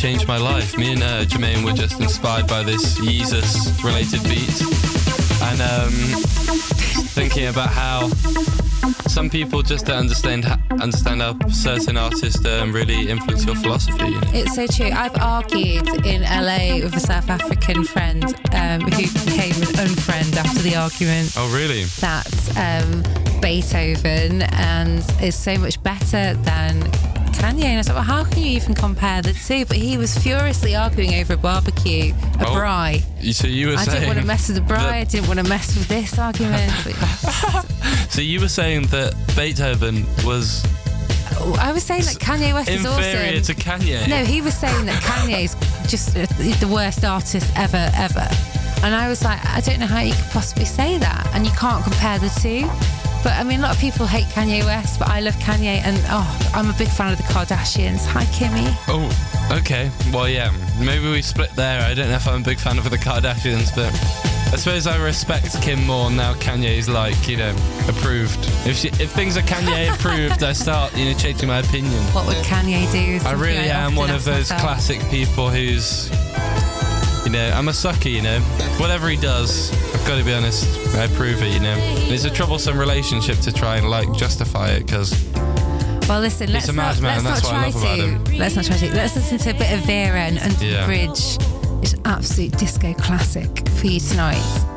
Changed 0.00 0.26
my 0.26 0.38
life. 0.38 0.78
Me 0.78 0.94
and 0.94 1.02
uh, 1.02 1.26
Germaine 1.26 1.62
were 1.62 1.74
just 1.74 2.00
inspired 2.00 2.46
by 2.46 2.62
this 2.62 2.98
Yeezus 3.00 3.84
related 3.84 4.22
beat. 4.22 4.62
And 5.42 5.60
um, 5.60 5.92
thinking 7.12 7.48
about 7.48 7.68
how 7.68 8.08
some 9.08 9.28
people 9.28 9.60
just 9.60 9.84
don't 9.84 9.98
understand, 9.98 10.46
understand 10.70 11.20
how 11.20 11.36
certain 11.50 11.98
artists 11.98 12.42
um, 12.46 12.72
really 12.72 13.10
influence 13.10 13.44
your 13.44 13.54
philosophy. 13.56 14.06
You 14.06 14.20
know? 14.22 14.30
It's 14.32 14.54
so 14.54 14.66
true. 14.66 14.90
I've 14.90 15.20
argued 15.20 15.86
in 16.06 16.22
LA 16.22 16.82
with 16.82 16.96
a 16.96 17.00
South 17.00 17.28
African 17.28 17.84
friend 17.84 18.24
um, 18.54 18.80
who 18.80 19.02
became 19.26 19.52
an 19.52 19.74
unfriend 19.84 20.34
after 20.38 20.62
the 20.62 20.76
argument. 20.76 21.34
Oh, 21.36 21.54
really? 21.54 21.84
That's 22.00 22.56
um, 22.56 23.02
Beethoven 23.42 24.42
and 24.54 25.04
is 25.20 25.34
so 25.34 25.58
much 25.58 25.82
better 25.82 26.32
than 26.40 26.90
Kanye. 27.32 27.64
And 27.64 27.74
I 27.74 27.76
was 27.78 27.88
like, 27.88 27.96
well, 27.96 28.04
how 28.04 28.24
can 28.24 28.42
you 28.42 28.50
even 28.50 28.74
compare 28.74 29.22
the 29.22 29.32
two? 29.32 29.64
But 29.66 29.76
he 29.76 29.96
was 29.98 30.16
furiously 30.18 30.74
arguing 30.76 31.14
over 31.14 31.34
a 31.34 31.36
barbecue, 31.36 32.12
a 32.40 32.46
Oh, 32.48 32.54
bri. 32.54 33.32
So 33.32 33.46
you 33.46 33.68
were 33.68 33.74
I 33.74 33.84
saying 33.84 34.00
didn't 34.00 34.06
want 34.08 34.20
to 34.20 34.26
mess 34.26 34.48
with 34.48 34.56
the 34.56 34.62
bri. 34.62 34.76
that- 34.76 34.92
I 34.94 35.04
didn't 35.04 35.26
want 35.28 35.38
to 35.40 35.48
mess 35.48 35.76
with 35.76 35.88
this 35.88 36.18
argument. 36.18 36.72
So 38.10 38.20
you 38.20 38.40
were 38.40 38.48
saying 38.48 38.86
that 38.88 39.14
Beethoven 39.36 40.04
was 40.24 40.64
I 41.58 41.72
was 41.72 41.84
saying 41.84 42.02
that 42.02 42.16
Kanye 42.18 42.52
West 42.52 42.68
is 42.68 42.84
inferior 42.84 43.38
awesome. 43.40 43.54
to 43.54 43.62
Kanye. 43.62 44.08
No, 44.08 44.24
he 44.24 44.40
was 44.42 44.54
saying 44.54 44.84
that 44.86 45.00
Kanye 45.02 45.44
is 45.44 45.54
just 45.88 46.12
the 46.14 46.68
worst 46.70 47.04
artist 47.04 47.50
ever, 47.56 47.88
ever. 47.94 48.26
And 48.82 48.94
I 48.94 49.08
was 49.08 49.22
like, 49.22 49.38
I 49.46 49.60
don't 49.60 49.78
know 49.78 49.86
how 49.86 50.00
you 50.00 50.12
could 50.12 50.30
possibly 50.32 50.64
say 50.64 50.98
that. 50.98 51.28
And 51.34 51.46
you 51.46 51.52
can't 51.52 51.82
compare 51.84 52.18
the 52.18 52.28
two. 52.42 52.66
But 53.22 53.34
I 53.34 53.44
mean, 53.44 53.60
a 53.60 53.64
lot 53.64 53.74
of 53.74 53.80
people 53.80 54.06
hate 54.06 54.26
Kanye 54.26 54.64
West, 54.64 54.98
but 54.98 55.08
I 55.08 55.20
love 55.20 55.34
Kanye. 55.36 55.82
And 55.84 55.98
oh, 56.08 56.50
I'm 56.54 56.70
a 56.70 56.72
big 56.74 56.88
fan 56.88 57.12
of 57.12 57.18
the 57.18 57.24
Kardashians. 57.24 58.06
Hi, 58.06 58.24
Kimmy. 58.24 58.74
Oh, 58.88 59.56
okay. 59.58 59.90
Well, 60.12 60.28
yeah. 60.28 60.50
Maybe 60.78 61.10
we 61.10 61.20
split 61.20 61.50
there. 61.50 61.82
I 61.82 61.92
don't 61.92 62.08
know 62.08 62.16
if 62.16 62.26
I'm 62.26 62.40
a 62.40 62.44
big 62.44 62.58
fan 62.58 62.78
of 62.78 62.88
the 62.88 62.96
Kardashians, 62.96 63.74
but 63.76 63.92
I 64.52 64.56
suppose 64.56 64.86
I 64.86 64.96
respect 64.96 65.60
Kim 65.60 65.86
more 65.86 66.10
now. 66.10 66.32
Kanye's 66.34 66.88
like, 66.88 67.28
you 67.28 67.36
know, 67.36 67.54
approved. 67.88 68.38
If 68.66 68.76
she, 68.76 68.88
if 68.88 69.12
things 69.12 69.36
are 69.36 69.42
Kanye 69.42 69.94
approved, 69.94 70.42
I 70.42 70.52
start, 70.54 70.96
you 70.96 71.04
know, 71.04 71.14
changing 71.14 71.48
my 71.48 71.58
opinion. 71.58 72.02
What 72.14 72.26
would 72.26 72.36
Kanye 72.38 72.90
do? 72.90 73.24
I 73.28 73.32
really 73.32 73.68
am 73.68 73.96
one 73.96 74.10
of 74.10 74.24
those 74.24 74.50
myself. 74.50 74.60
classic 74.62 75.00
people 75.10 75.50
who's, 75.50 76.10
you 77.26 77.32
know, 77.32 77.52
I'm 77.54 77.68
a 77.68 77.72
sucker, 77.74 78.08
you 78.08 78.22
know. 78.22 78.40
Whatever 78.78 79.08
he 79.10 79.16
does, 79.16 79.70
got 80.10 80.18
to 80.18 80.24
be 80.24 80.34
honest, 80.34 80.66
I 80.96 81.04
approve 81.04 81.40
it, 81.40 81.54
you 81.54 81.60
know. 81.60 81.68
And 81.76 82.12
it's 82.12 82.24
a 82.24 82.30
troublesome 82.30 82.76
relationship 82.76 83.38
to 83.38 83.52
try 83.52 83.76
and 83.76 83.88
like 83.88 84.12
justify 84.12 84.70
it 84.70 84.84
because 84.84 85.12
Well, 86.08 86.18
listen, 86.20 86.52
let's 86.52 86.68
a 86.68 86.72
not, 86.72 87.00
madman, 87.00 87.22
let's 87.22 87.42
that's 87.42 87.42
not 87.44 87.52
what 87.52 87.54
I 87.54 87.70
try 87.70 87.94
love 87.94 88.16
about 88.16 88.26
to. 88.26 88.36
Let's 88.36 88.56
not 88.56 88.64
try 88.64 88.76
to. 88.78 88.92
Let's 88.92 89.14
listen 89.14 89.38
to 89.38 89.50
a 89.50 89.54
bit 89.54 89.72
of 89.72 89.84
Vera 89.86 90.18
and 90.18 90.38
Under 90.40 90.64
Yeah. 90.64 90.80
the 90.80 90.86
Bridge. 90.86 91.36
It's 91.84 91.92
an 91.92 92.00
absolute 92.06 92.58
disco 92.58 92.92
classic 92.94 93.68
for 93.68 93.86
you 93.86 94.00
tonight. 94.00 94.69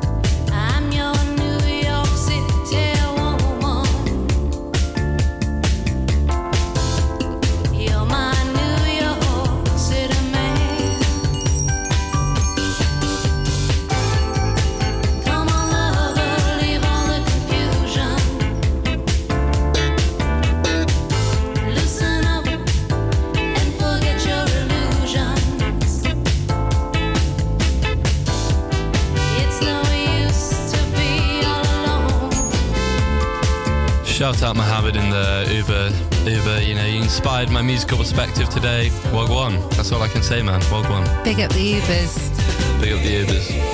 Uber. 35.64 35.90
Uber, 36.28 36.60
you 36.60 36.74
know, 36.74 36.84
you 36.84 37.00
inspired 37.00 37.50
my 37.50 37.62
musical 37.62 37.96
perspective 37.96 38.48
today. 38.50 38.90
Wog 39.12 39.30
one. 39.30 39.58
That's 39.70 39.92
all 39.92 40.02
I 40.02 40.08
can 40.08 40.22
say, 40.22 40.42
man. 40.42 40.60
Wog 40.70 40.88
one. 40.90 41.04
Big 41.24 41.40
up 41.40 41.50
the 41.52 41.80
Ubers. 41.80 42.80
Big 42.80 42.92
up 42.92 43.02
the 43.02 43.24
Ubers. 43.24 43.73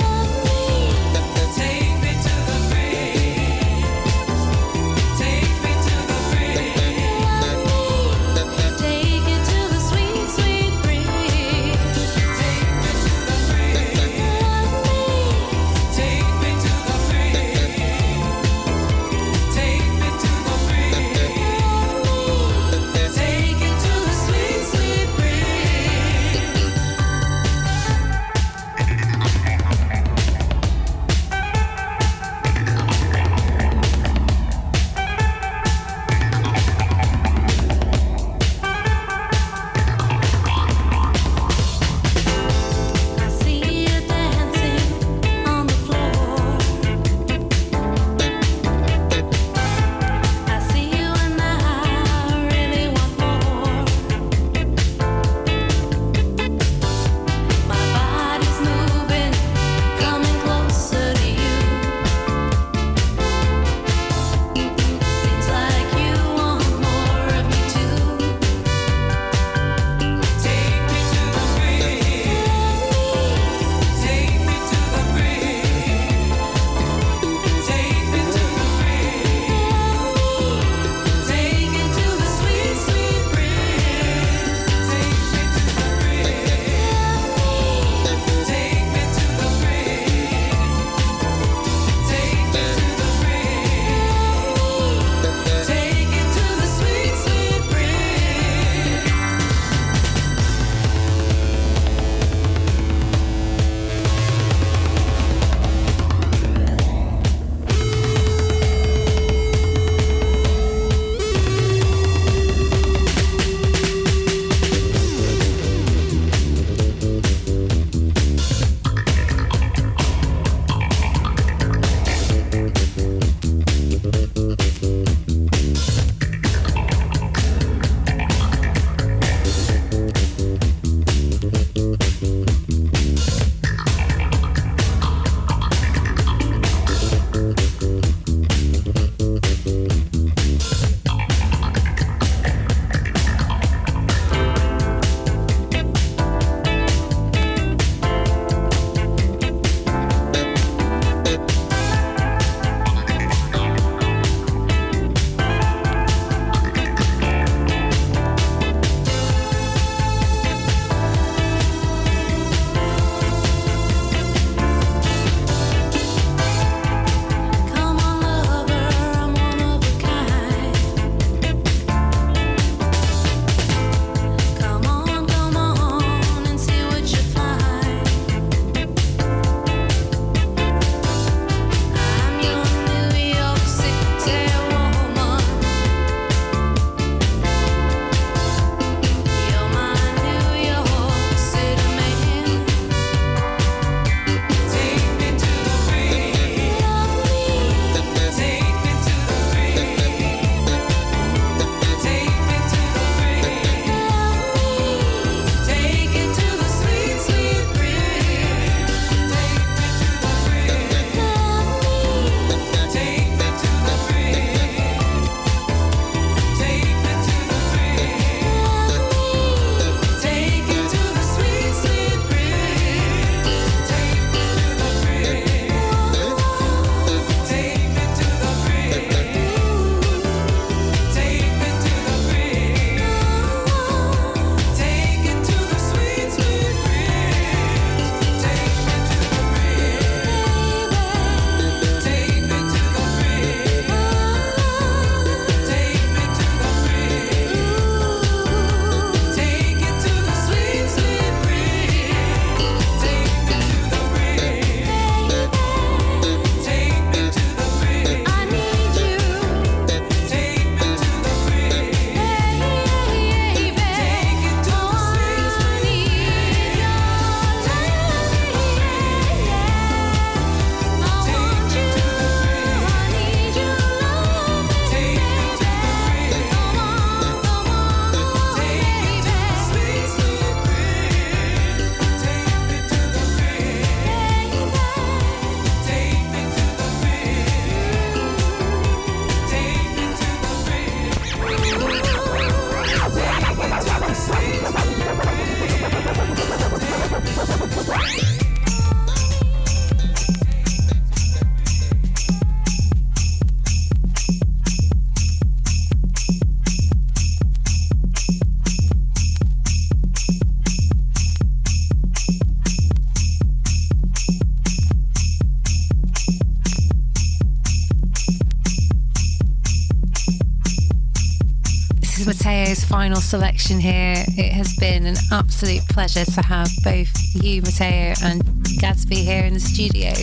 Final 323.11 323.23
selection 323.23 323.79
here. 323.81 324.23
It 324.37 324.53
has 324.53 324.73
been 324.77 325.05
an 325.05 325.17
absolute 325.33 325.85
pleasure 325.89 326.23
to 326.23 326.41
have 326.43 326.69
both 326.81 327.11
you, 327.35 327.61
Matteo, 327.61 328.13
and 328.23 328.41
Gatsby 328.79 329.15
here 329.15 329.43
in 329.43 329.53
the 329.53 329.59
studio. 329.59 330.13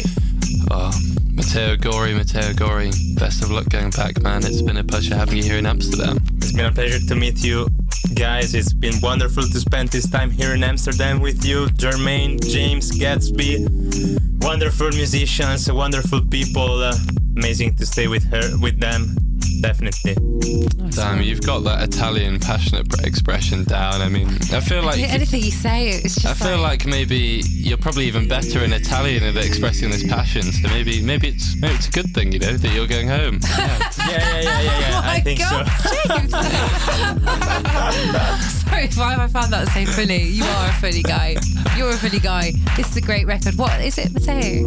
Oh, 0.70 0.90
Matteo 1.34 1.76
Gori, 1.76 2.14
Matteo 2.14 2.54
Gori. 2.54 2.90
Best 3.16 3.42
of 3.42 3.50
luck 3.50 3.68
going 3.68 3.90
back, 3.90 4.22
man. 4.22 4.42
It's 4.42 4.62
been 4.62 4.78
a 4.78 4.84
pleasure 4.84 5.14
having 5.14 5.36
you 5.36 5.42
here 5.42 5.58
in 5.58 5.66
Amsterdam. 5.66 6.16
It's 6.38 6.52
been 6.52 6.64
a 6.64 6.72
pleasure 6.72 6.98
to 6.98 7.14
meet 7.14 7.44
you 7.44 7.68
guys. 8.14 8.54
It's 8.54 8.72
been 8.72 8.98
wonderful 9.02 9.42
to 9.42 9.60
spend 9.60 9.90
this 9.90 10.08
time 10.08 10.30
here 10.30 10.54
in 10.54 10.64
Amsterdam 10.64 11.20
with 11.20 11.44
you, 11.44 11.68
Germaine, 11.76 12.40
James, 12.40 12.90
Gatsby. 12.98 13.68
Wonderful 14.42 14.88
musicians, 14.92 15.70
wonderful 15.70 16.22
people. 16.22 16.84
Uh, 16.84 16.96
amazing 17.36 17.76
to 17.76 17.84
stay 17.84 18.08
with 18.08 18.24
her, 18.30 18.56
with 18.56 18.80
them. 18.80 19.14
Definitely. 19.60 20.16
Damn, 20.90 21.22
you've 21.22 21.42
got 21.42 21.60
that 21.64 21.82
Italian 21.88 22.38
passionate 22.40 22.86
expression 23.04 23.64
down. 23.64 24.00
I 24.00 24.08
mean, 24.08 24.26
I 24.52 24.60
feel 24.60 24.82
like 24.82 24.98
anything 24.98 25.42
you 25.42 25.50
say, 25.50 25.90
it's 25.90 26.14
just 26.20 26.26
I 26.26 26.34
feel 26.34 26.58
like 26.58 26.86
maybe 26.86 27.42
you're 27.44 27.76
probably 27.78 28.06
even 28.06 28.26
better 28.26 28.64
in 28.64 28.72
Italian 28.72 29.22
at 29.24 29.36
expressing 29.36 29.90
this 29.90 30.06
passion. 30.08 30.42
So 30.42 30.68
maybe 30.68 31.02
maybe 31.02 31.28
it's 31.28 31.54
maybe 31.60 31.74
it's 31.74 31.88
a 31.88 31.92
good 31.92 32.12
thing, 32.14 32.32
you 32.32 32.38
know, 32.38 32.52
that 32.52 32.72
you're 32.74 32.86
going 32.86 33.08
home. 33.08 33.40
Yeah, 34.08 34.08
yeah, 34.08 34.40
yeah, 34.40 34.42
yeah, 34.42 34.62
yeah. 34.62 34.80
yeah. 34.90 35.00
I 35.04 35.20
think 35.20 35.40
so. 35.40 35.48
Sorry, 38.70 38.88
why 38.94 39.10
have 39.12 39.20
I 39.20 39.26
found 39.26 39.52
that 39.52 39.68
so 39.68 39.84
funny? 39.92 40.22
You 40.22 40.44
are 40.44 40.68
a 40.68 40.72
funny 40.74 41.02
guy. 41.02 41.36
You're 41.76 41.90
a 41.90 41.96
funny 41.96 42.20
guy. 42.20 42.52
This 42.76 42.90
is 42.92 42.96
a 42.96 43.00
great 43.02 43.26
record. 43.26 43.56
What 43.56 43.80
is 43.80 43.98
it, 43.98 44.12
Matteo? 44.12 44.64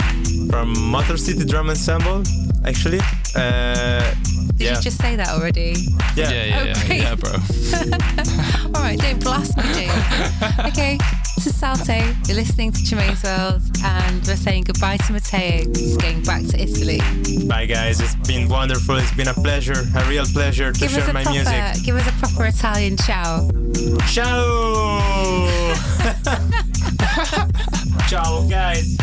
From 0.49 0.77
Motor 0.91 1.17
City 1.17 1.45
Drum 1.45 1.69
Ensemble, 1.69 2.23
actually. 2.65 2.99
Uh, 3.35 4.13
Did 4.47 4.61
yeah. 4.61 4.75
you 4.75 4.81
just 4.81 4.97
say 5.01 5.15
that 5.15 5.29
already? 5.29 5.73
Yeah, 6.15 6.29
yeah, 6.31 6.43
yeah, 6.43 6.59
Oh, 6.59 6.63
yeah, 6.65 6.93
yeah, 6.93 7.15
bro. 7.15 7.31
All 8.75 8.81
right, 8.83 8.99
don't 8.99 9.19
blast 9.23 9.57
me, 9.57 9.63
Jane. 9.73 9.89
okay, 10.67 10.97
this 11.35 11.47
is 11.47 11.55
Salto. 11.55 11.95
You're 12.27 12.35
listening 12.37 12.71
to 12.71 12.83
Germaine's 12.83 13.23
World, 13.23 13.61
and 13.83 14.21
we're 14.27 14.35
saying 14.35 14.63
goodbye 14.65 14.97
to 14.97 15.13
Matteo. 15.13 15.63
He's 15.73 15.97
going 15.97 16.21
back 16.23 16.45
to 16.47 16.59
Italy. 16.61 16.99
Bye, 17.47 17.65
guys. 17.65 17.99
It's 18.01 18.15
been 18.27 18.47
wonderful. 18.49 18.97
It's 18.97 19.11
been 19.13 19.27
a 19.29 19.33
pleasure, 19.33 19.83
a 19.95 20.03
real 20.09 20.25
pleasure 20.25 20.71
to 20.71 20.79
Give 20.79 20.89
us 20.89 20.95
share 21.01 21.09
a 21.09 21.13
my 21.13 21.23
proper, 21.23 21.37
music. 21.37 21.83
give 21.85 21.95
us 21.95 22.07
a 22.07 22.11
proper 22.13 22.45
Italian 22.47 22.97
ciao. 22.97 23.49
Ciao! 24.07 24.99
Ciao, 28.07 28.45
guys. 28.49 28.97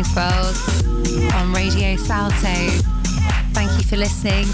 Listening 0.00 1.28
to 1.28 1.36
on 1.36 1.52
Radio 1.52 1.94
Salto. 1.94 2.34
Thank 3.52 3.70
you 3.72 3.84
for 3.84 3.98
listening. 3.98 4.46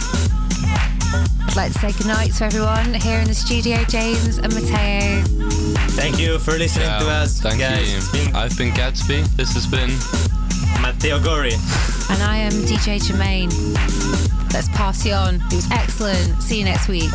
I'd 1.47 1.55
like 1.55 1.73
to 1.73 1.79
say 1.79 1.93
goodnight 1.93 2.33
to 2.33 2.47
everyone 2.47 2.95
here 2.95 3.21
in 3.21 3.29
the 3.29 3.35
studio, 3.35 3.77
James 3.85 4.39
and 4.39 4.53
Matteo. 4.53 5.23
Thank 5.91 6.19
you 6.19 6.41
for 6.41 6.59
listening 6.59 6.89
to 6.89 7.09
us, 7.09 7.41
Thank 7.41 7.61
guys. 7.61 8.13
you. 8.13 8.25
Been 8.25 8.35
I've 8.35 8.59
been 8.59 8.73
Gatsby. 8.73 9.25
This 9.37 9.53
has 9.55 9.69
been 9.69 9.91
Matteo 10.83 11.23
Gori. 11.23 11.53
And 12.11 12.23
I 12.25 12.39
am 12.39 12.51
DJ 12.67 13.01
Germaine. 13.01 13.51
Let's 14.53 14.69
party 14.71 15.13
on. 15.13 15.37
It 15.37 15.55
was 15.55 15.71
excellent. 15.71 16.43
See 16.43 16.59
you 16.59 16.65
next 16.65 16.89
week. 16.89 17.13